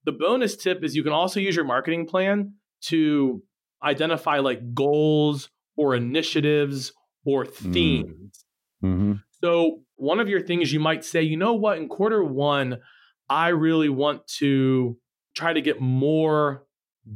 The 0.04 0.12
bonus 0.12 0.56
tip 0.56 0.82
is 0.82 0.96
you 0.96 1.02
can 1.02 1.12
also 1.12 1.40
use 1.40 1.54
your 1.56 1.64
marketing 1.64 2.06
plan 2.06 2.54
to 2.82 3.42
identify 3.82 4.38
like 4.38 4.74
goals 4.74 5.50
or 5.76 5.94
initiatives 5.94 6.92
or 7.24 7.44
mm. 7.44 7.72
themes. 7.72 8.44
Mm-hmm. 8.82 9.12
So, 9.42 9.80
one 9.96 10.20
of 10.20 10.28
your 10.28 10.40
things 10.40 10.72
you 10.72 10.80
might 10.80 11.04
say, 11.04 11.22
you 11.22 11.36
know 11.36 11.54
what, 11.54 11.78
in 11.78 11.88
quarter 11.88 12.22
one, 12.24 12.78
I 13.28 13.48
really 13.48 13.88
want 13.88 14.26
to 14.38 14.96
try 15.34 15.52
to 15.52 15.60
get 15.60 15.80
more 15.80 16.64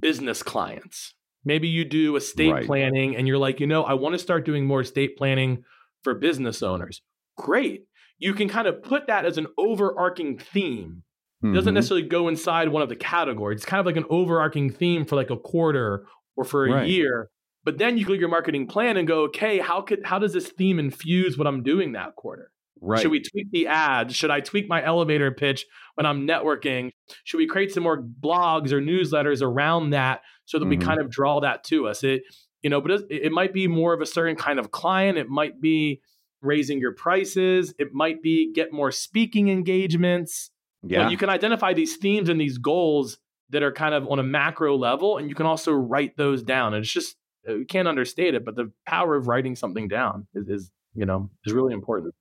business 0.01 0.43
clients. 0.43 1.15
Maybe 1.45 1.69
you 1.69 1.85
do 1.85 2.17
estate 2.17 2.53
right. 2.53 2.67
planning 2.67 3.17
and 3.17 3.27
you're 3.27 3.39
like, 3.39 3.61
you 3.61 3.67
know, 3.67 3.85
I 3.85 3.95
want 3.95 4.15
to 4.15 4.19
start 4.19 4.45
doing 4.45 4.67
more 4.67 4.81
estate 4.81 5.17
planning 5.17 5.65
for 6.03 6.15
business 6.15 6.63
owners. 6.63 7.03
Great. 7.37 7.85
You 8.19 8.35
can 8.35 8.49
kind 8.49 8.67
of 8.67 8.83
put 8.83 9.07
that 9.07 9.25
as 9.25 9.39
an 9.39 9.47
overarching 9.57 10.39
theme. 10.39 11.05
It 11.41 11.55
doesn't 11.55 11.69
mm-hmm. 11.69 11.75
necessarily 11.75 12.07
go 12.09 12.27
inside 12.27 12.69
one 12.69 12.83
of 12.83 12.89
the 12.89 12.97
categories. 12.97 13.59
It's 13.59 13.65
kind 13.65 13.79
of 13.79 13.87
like 13.87 13.97
an 13.97 14.07
overarching 14.11 14.71
theme 14.71 15.05
for 15.05 15.15
like 15.15 15.31
a 15.31 15.37
quarter 15.37 16.05
or 16.37 16.45
for 16.45 16.67
a 16.67 16.73
right. 16.73 16.89
year. 16.89 17.31
But 17.65 17.79
then 17.79 17.97
you 17.97 18.07
look 18.07 18.15
at 18.15 18.21
your 18.21 18.29
marketing 18.29 18.67
plan 18.67 18.97
and 18.97 19.07
go, 19.07 19.23
okay, 19.25 19.59
how 19.59 19.83
could 19.83 20.05
how 20.05 20.19
does 20.19 20.33
this 20.33 20.49
theme 20.49 20.81
infuse 20.81 21.39
what 21.39 21.47
I'm 21.47 21.63
doing 21.63 21.93
that 21.93 22.17
quarter? 22.17 22.51
Right. 22.81 23.01
Should 23.01 23.11
we 23.11 23.21
tweak 23.21 23.51
the 23.51 23.67
ads? 23.67 24.15
Should 24.15 24.31
I 24.31 24.41
tweak 24.41 24.69
my 24.69 24.85
elevator 24.85 25.31
pitch 25.31 25.67
when 25.95 26.07
I'm 26.07 26.27
networking? 26.27 26.91
Should 27.25 27.39
we 27.39 27.47
create 27.47 27.73
some 27.73 27.83
more 27.83 28.03
blogs 28.03 28.73
or 28.73 28.81
newsletters 28.81 29.43
around 29.43 29.91
that 29.91 30.23
so 30.45 30.59
that 30.59 30.65
mm-hmm. 30.65 30.71
we 30.71 30.77
kind 30.79 31.01
of 31.01 31.11
draw 31.11 31.41
that 31.41 31.65
to 31.65 31.89
us? 31.89 32.05
It 32.05 32.23
you 32.63 32.71
know, 32.71 32.81
but 32.81 32.91
it, 32.91 33.07
it 33.11 33.33
might 33.33 33.53
be 33.53 33.69
more 33.69 33.95
of 33.95 34.01
a 34.01 34.07
certain 34.07 34.37
kind 34.37 34.59
of 34.59 34.71
client. 34.71 35.19
It 35.19 35.29
might 35.29 35.61
be 35.61 36.01
raising 36.41 36.81
your 36.81 36.93
prices. 36.93 37.75
It 37.79 37.93
might 37.93 38.23
be 38.23 38.53
get 38.53 38.73
more 38.73 38.91
speaking 38.91 39.49
engagements. 39.49 40.51
Yeah. 40.83 41.05
But 41.05 41.11
you 41.11 41.17
can 41.17 41.29
identify 41.29 41.73
these 41.73 41.97
themes 41.97 42.29
and 42.29 42.41
these 42.41 42.59
goals 42.59 43.19
that 43.51 43.63
are 43.63 43.73
kind 43.73 43.95
of 43.95 44.07
on 44.09 44.19
a 44.19 44.23
macro 44.23 44.77
level, 44.77 45.19
and 45.19 45.29
you 45.29 45.35
can 45.35 45.47
also 45.47 45.73
write 45.73 46.17
those 46.17 46.43
down. 46.43 46.75
And 46.75 46.85
it's 46.85 46.93
just 46.93 47.17
uh, 47.49 47.55
you 47.55 47.67
can't 47.67 47.89
understate 47.89 48.35
it, 48.35 48.45
but 48.45 48.57
the 48.57 48.71
power 48.87 49.17
of 49.17 49.27
writing 49.27 49.57
something 49.57 49.89
down 49.89 50.27
is, 50.35 50.49
is 50.49 50.71
you 50.95 51.07
know 51.07 51.31
is 51.45 51.53
really 51.53 51.73
important. 51.73 52.15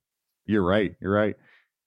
You're 0.48 0.64
right. 0.64 0.96
You're 1.00 1.12
right. 1.12 1.36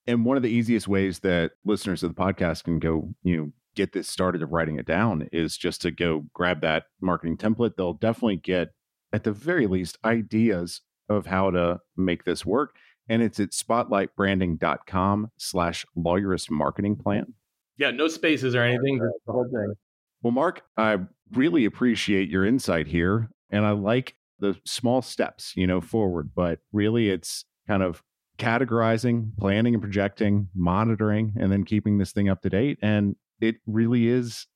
And 0.07 0.23
one 0.23 0.37
of 0.37 0.43
the 0.43 0.49
easiest 0.49 0.87
ways 0.87 1.19
that 1.19 1.51
listeners 1.65 2.03
of 2.03 2.15
the 2.15 2.21
podcast 2.21 2.63
can 2.63 2.79
go, 2.79 3.13
you 3.23 3.37
know, 3.37 3.51
get 3.75 3.93
this 3.93 4.07
started 4.07 4.41
of 4.43 4.51
writing 4.51 4.77
it 4.77 4.85
down 4.85 5.27
is 5.31 5.57
just 5.57 5.81
to 5.81 5.91
go 5.91 6.25
grab 6.33 6.61
that 6.61 6.83
marketing 7.01 7.37
template. 7.37 7.75
They'll 7.75 7.93
definitely 7.93 8.37
get, 8.37 8.69
at 9.11 9.23
the 9.23 9.31
very 9.31 9.67
least, 9.67 9.97
ideas 10.05 10.81
of 11.09 11.25
how 11.25 11.51
to 11.51 11.79
make 11.97 12.23
this 12.23 12.45
work. 12.45 12.75
And 13.09 13.21
it's 13.21 13.39
at 13.39 13.51
spotlightbranding.com 13.51 15.31
slash 15.37 15.85
lawyerist 15.97 16.49
marketing 16.49 16.97
plan. 16.97 17.33
Yeah, 17.77 17.91
no 17.91 18.07
spaces 18.07 18.53
or 18.53 18.61
anything, 18.61 18.99
just 18.99 19.25
the 19.25 19.31
whole 19.31 19.49
thing. 19.51 19.73
Well, 20.21 20.31
Marc, 20.31 20.61
I 20.77 20.99
really 21.33 21.65
appreciate 21.65 22.29
your 22.29 22.45
insight 22.45 22.87
here. 22.87 23.29
And 23.49 23.65
I 23.65 23.71
like 23.71 24.15
the 24.39 24.55
small 24.65 25.01
steps, 25.01 25.53
you 25.55 25.65
know, 25.67 25.81
forward, 25.81 26.31
but 26.35 26.59
really 26.71 27.09
it's 27.09 27.45
kind 27.67 27.81
of 27.83 28.03
categorizing, 28.37 29.37
planning 29.37 29.73
and 29.73 29.81
projecting, 29.81 30.49
monitoring, 30.55 31.33
and 31.39 31.51
then 31.51 31.63
keeping 31.63 31.97
this 31.97 32.11
thing 32.11 32.29
up 32.29 32.41
to 32.41 32.49
date. 32.49 32.79
And 32.81 33.15
it 33.39 33.57
really 33.65 34.07
is 34.07 34.47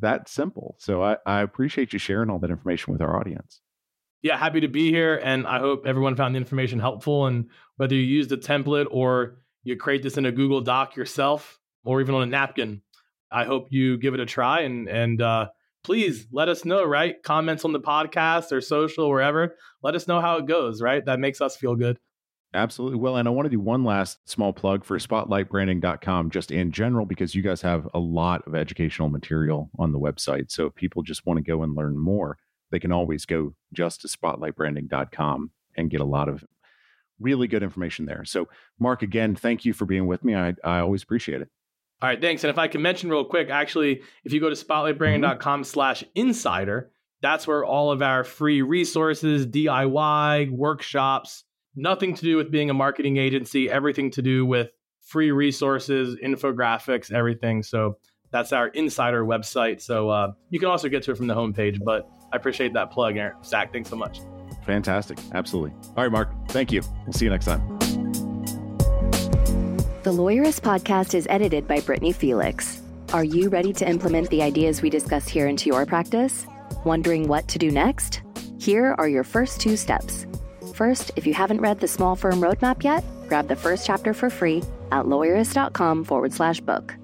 that 0.00 0.28
simple. 0.28 0.76
So 0.78 1.02
I, 1.02 1.16
I 1.26 1.40
appreciate 1.42 1.92
you 1.92 1.98
sharing 1.98 2.30
all 2.30 2.38
that 2.40 2.50
information 2.50 2.92
with 2.92 3.02
our 3.02 3.18
audience. 3.18 3.60
Yeah, 4.22 4.38
happy 4.38 4.60
to 4.60 4.68
be 4.68 4.90
here. 4.90 5.20
And 5.22 5.46
I 5.46 5.58
hope 5.58 5.84
everyone 5.84 6.14
found 6.14 6.34
the 6.34 6.38
information 6.38 6.78
helpful. 6.78 7.26
And 7.26 7.50
whether 7.76 7.94
you 7.94 8.02
use 8.02 8.28
the 8.28 8.36
template 8.36 8.86
or 8.90 9.38
you 9.64 9.76
create 9.76 10.02
this 10.02 10.16
in 10.16 10.26
a 10.26 10.32
Google 10.32 10.60
Doc 10.60 10.96
yourself 10.96 11.58
or 11.84 12.00
even 12.00 12.14
on 12.14 12.22
a 12.22 12.26
napkin, 12.26 12.82
I 13.30 13.44
hope 13.44 13.68
you 13.70 13.98
give 13.98 14.14
it 14.14 14.20
a 14.20 14.26
try 14.26 14.60
and 14.60 14.88
and 14.88 15.20
uh, 15.20 15.48
please 15.82 16.26
let 16.30 16.48
us 16.48 16.64
know, 16.64 16.84
right? 16.84 17.20
Comments 17.22 17.64
on 17.64 17.72
the 17.72 17.80
podcast 17.80 18.52
or 18.52 18.60
social, 18.60 19.08
wherever. 19.08 19.56
Let 19.82 19.94
us 19.94 20.06
know 20.06 20.20
how 20.20 20.36
it 20.36 20.46
goes, 20.46 20.80
right? 20.80 21.04
That 21.04 21.18
makes 21.18 21.40
us 21.40 21.56
feel 21.56 21.74
good. 21.74 21.98
Absolutely. 22.54 22.98
Well, 22.98 23.16
and 23.16 23.26
I 23.26 23.30
want 23.30 23.46
to 23.46 23.50
do 23.50 23.60
one 23.60 23.82
last 23.82 24.28
small 24.28 24.52
plug 24.52 24.84
for 24.84 24.98
spotlightbranding.com 24.98 26.30
just 26.30 26.50
in 26.50 26.70
general, 26.70 27.06
because 27.06 27.34
you 27.34 27.42
guys 27.42 27.62
have 27.62 27.88
a 27.94 27.98
lot 27.98 28.46
of 28.46 28.54
educational 28.54 29.08
material 29.08 29.70
on 29.78 29.92
the 29.92 29.98
website. 29.98 30.50
So 30.50 30.66
if 30.66 30.74
people 30.74 31.02
just 31.02 31.24
want 31.24 31.38
to 31.38 31.42
go 31.42 31.62
and 31.62 31.74
learn 31.74 31.96
more, 31.96 32.36
they 32.70 32.78
can 32.78 32.92
always 32.92 33.24
go 33.24 33.54
just 33.72 34.02
to 34.02 34.08
spotlightbranding.com 34.08 35.50
and 35.76 35.90
get 35.90 36.02
a 36.02 36.04
lot 36.04 36.28
of 36.28 36.44
really 37.18 37.46
good 37.46 37.62
information 37.62 38.04
there. 38.04 38.24
So, 38.24 38.48
Marc, 38.78 39.02
again, 39.02 39.34
thank 39.34 39.64
you 39.64 39.72
for 39.72 39.86
being 39.86 40.06
with 40.06 40.22
me. 40.22 40.34
I, 40.34 40.54
I 40.62 40.80
always 40.80 41.02
appreciate 41.02 41.40
it. 41.40 41.48
All 42.02 42.08
right, 42.08 42.20
thanks. 42.20 42.44
And 42.44 42.50
if 42.50 42.58
I 42.58 42.68
can 42.68 42.82
mention 42.82 43.08
real 43.08 43.24
quick, 43.24 43.48
actually, 43.48 44.02
if 44.24 44.32
you 44.32 44.40
go 44.40 44.50
to 44.50 44.56
mm-hmm. 44.56 44.70
spotlightbranding.com 44.70 45.64
slash 45.64 46.04
insider, 46.14 46.90
That's 47.22 47.46
where 47.46 47.64
all 47.64 47.92
of 47.92 48.02
our 48.02 48.24
free 48.24 48.60
resources, 48.62 49.46
DIY, 49.46 50.50
workshops, 50.50 51.44
nothing 51.74 52.14
to 52.14 52.22
do 52.22 52.36
with 52.36 52.50
being 52.50 52.70
a 52.70 52.74
marketing 52.74 53.16
agency, 53.16 53.70
everything 53.70 54.10
to 54.12 54.22
do 54.22 54.44
with 54.44 54.70
free 55.00 55.30
resources, 55.30 56.16
infographics, 56.22 57.12
everything. 57.12 57.62
So 57.62 57.98
that's 58.30 58.52
our 58.52 58.68
insider 58.68 59.24
website. 59.24 59.80
So 59.80 60.08
uh, 60.08 60.32
you 60.50 60.58
can 60.58 60.68
also 60.68 60.88
get 60.88 61.02
to 61.04 61.12
it 61.12 61.16
from 61.16 61.26
the 61.26 61.34
homepage, 61.34 61.82
but 61.84 62.08
I 62.32 62.36
appreciate 62.36 62.72
that 62.74 62.90
plug, 62.90 63.16
Aaron. 63.16 63.42
Zack, 63.44 63.72
thanks 63.72 63.90
so 63.90 63.96
much. 63.96 64.20
Fantastic. 64.64 65.18
Absolutely. 65.34 65.72
All 65.96 66.04
right, 66.04 66.12
Marc. 66.12 66.30
Thank 66.48 66.72
you. 66.72 66.82
We'll 67.04 67.12
see 67.12 67.24
you 67.24 67.30
next 67.30 67.46
time. 67.46 67.78
The 70.02 70.10
Lawyerist 70.10 70.62
podcast 70.62 71.14
is 71.14 71.26
edited 71.30 71.68
by 71.68 71.80
Brittany 71.80 72.12
Felix. 72.12 72.80
Are 73.12 73.24
you 73.24 73.48
ready 73.50 73.72
to 73.74 73.88
implement 73.88 74.30
the 74.30 74.42
ideas 74.42 74.82
we 74.82 74.90
discuss 74.90 75.28
here 75.28 75.46
into 75.46 75.68
your 75.68 75.84
practice? 75.84 76.46
Wondering 76.84 77.28
what 77.28 77.46
to 77.48 77.58
do 77.58 77.70
next? 77.70 78.22
Here 78.58 78.94
are 78.98 79.08
your 79.08 79.24
first 79.24 79.60
two 79.60 79.76
steps. 79.76 80.26
First, 80.74 81.10
if 81.16 81.26
you 81.26 81.34
haven't 81.34 81.60
read 81.60 81.80
the 81.80 81.88
Small 81.88 82.16
Firm 82.16 82.40
Roadmap 82.40 82.82
yet, 82.82 83.04
grab 83.28 83.46
the 83.48 83.56
first 83.56 83.86
chapter 83.86 84.14
for 84.14 84.30
free 84.30 84.62
at 84.90 85.04
lawyerist.com 85.04 86.04
forward 86.04 86.32
slash 86.32 86.60
book. 86.60 86.94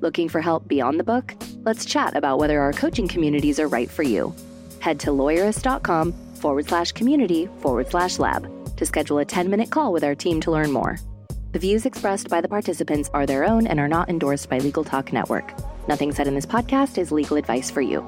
Looking 0.00 0.28
for 0.28 0.40
help 0.40 0.66
beyond 0.66 0.98
the 0.98 1.04
book? 1.04 1.34
Let's 1.64 1.84
chat 1.84 2.16
about 2.16 2.38
whether 2.38 2.60
our 2.60 2.72
coaching 2.72 3.06
communities 3.06 3.60
are 3.60 3.68
right 3.68 3.88
for 3.88 4.02
you. 4.02 4.34
Head 4.80 4.98
to 5.00 5.10
lawyerist.com 5.10 6.12
forward 6.34 6.68
slash 6.68 6.90
community 6.92 7.48
forward 7.60 7.88
slash 7.88 8.18
lab 8.18 8.50
to 8.76 8.84
schedule 8.84 9.18
a 9.18 9.24
10 9.24 9.48
minute 9.48 9.70
call 9.70 9.92
with 9.92 10.02
our 10.02 10.16
team 10.16 10.40
to 10.40 10.50
learn 10.50 10.72
more. 10.72 10.98
The 11.52 11.60
views 11.60 11.86
expressed 11.86 12.28
by 12.28 12.40
the 12.40 12.48
participants 12.48 13.10
are 13.14 13.26
their 13.26 13.44
own 13.44 13.66
and 13.68 13.78
are 13.78 13.88
not 13.88 14.08
endorsed 14.08 14.48
by 14.48 14.58
Legal 14.58 14.82
Talk 14.82 15.12
Network. 15.12 15.54
Nothing 15.86 16.10
said 16.10 16.26
in 16.26 16.34
this 16.34 16.46
podcast 16.46 16.98
is 16.98 17.12
legal 17.12 17.36
advice 17.36 17.70
for 17.70 17.82
you. 17.82 18.00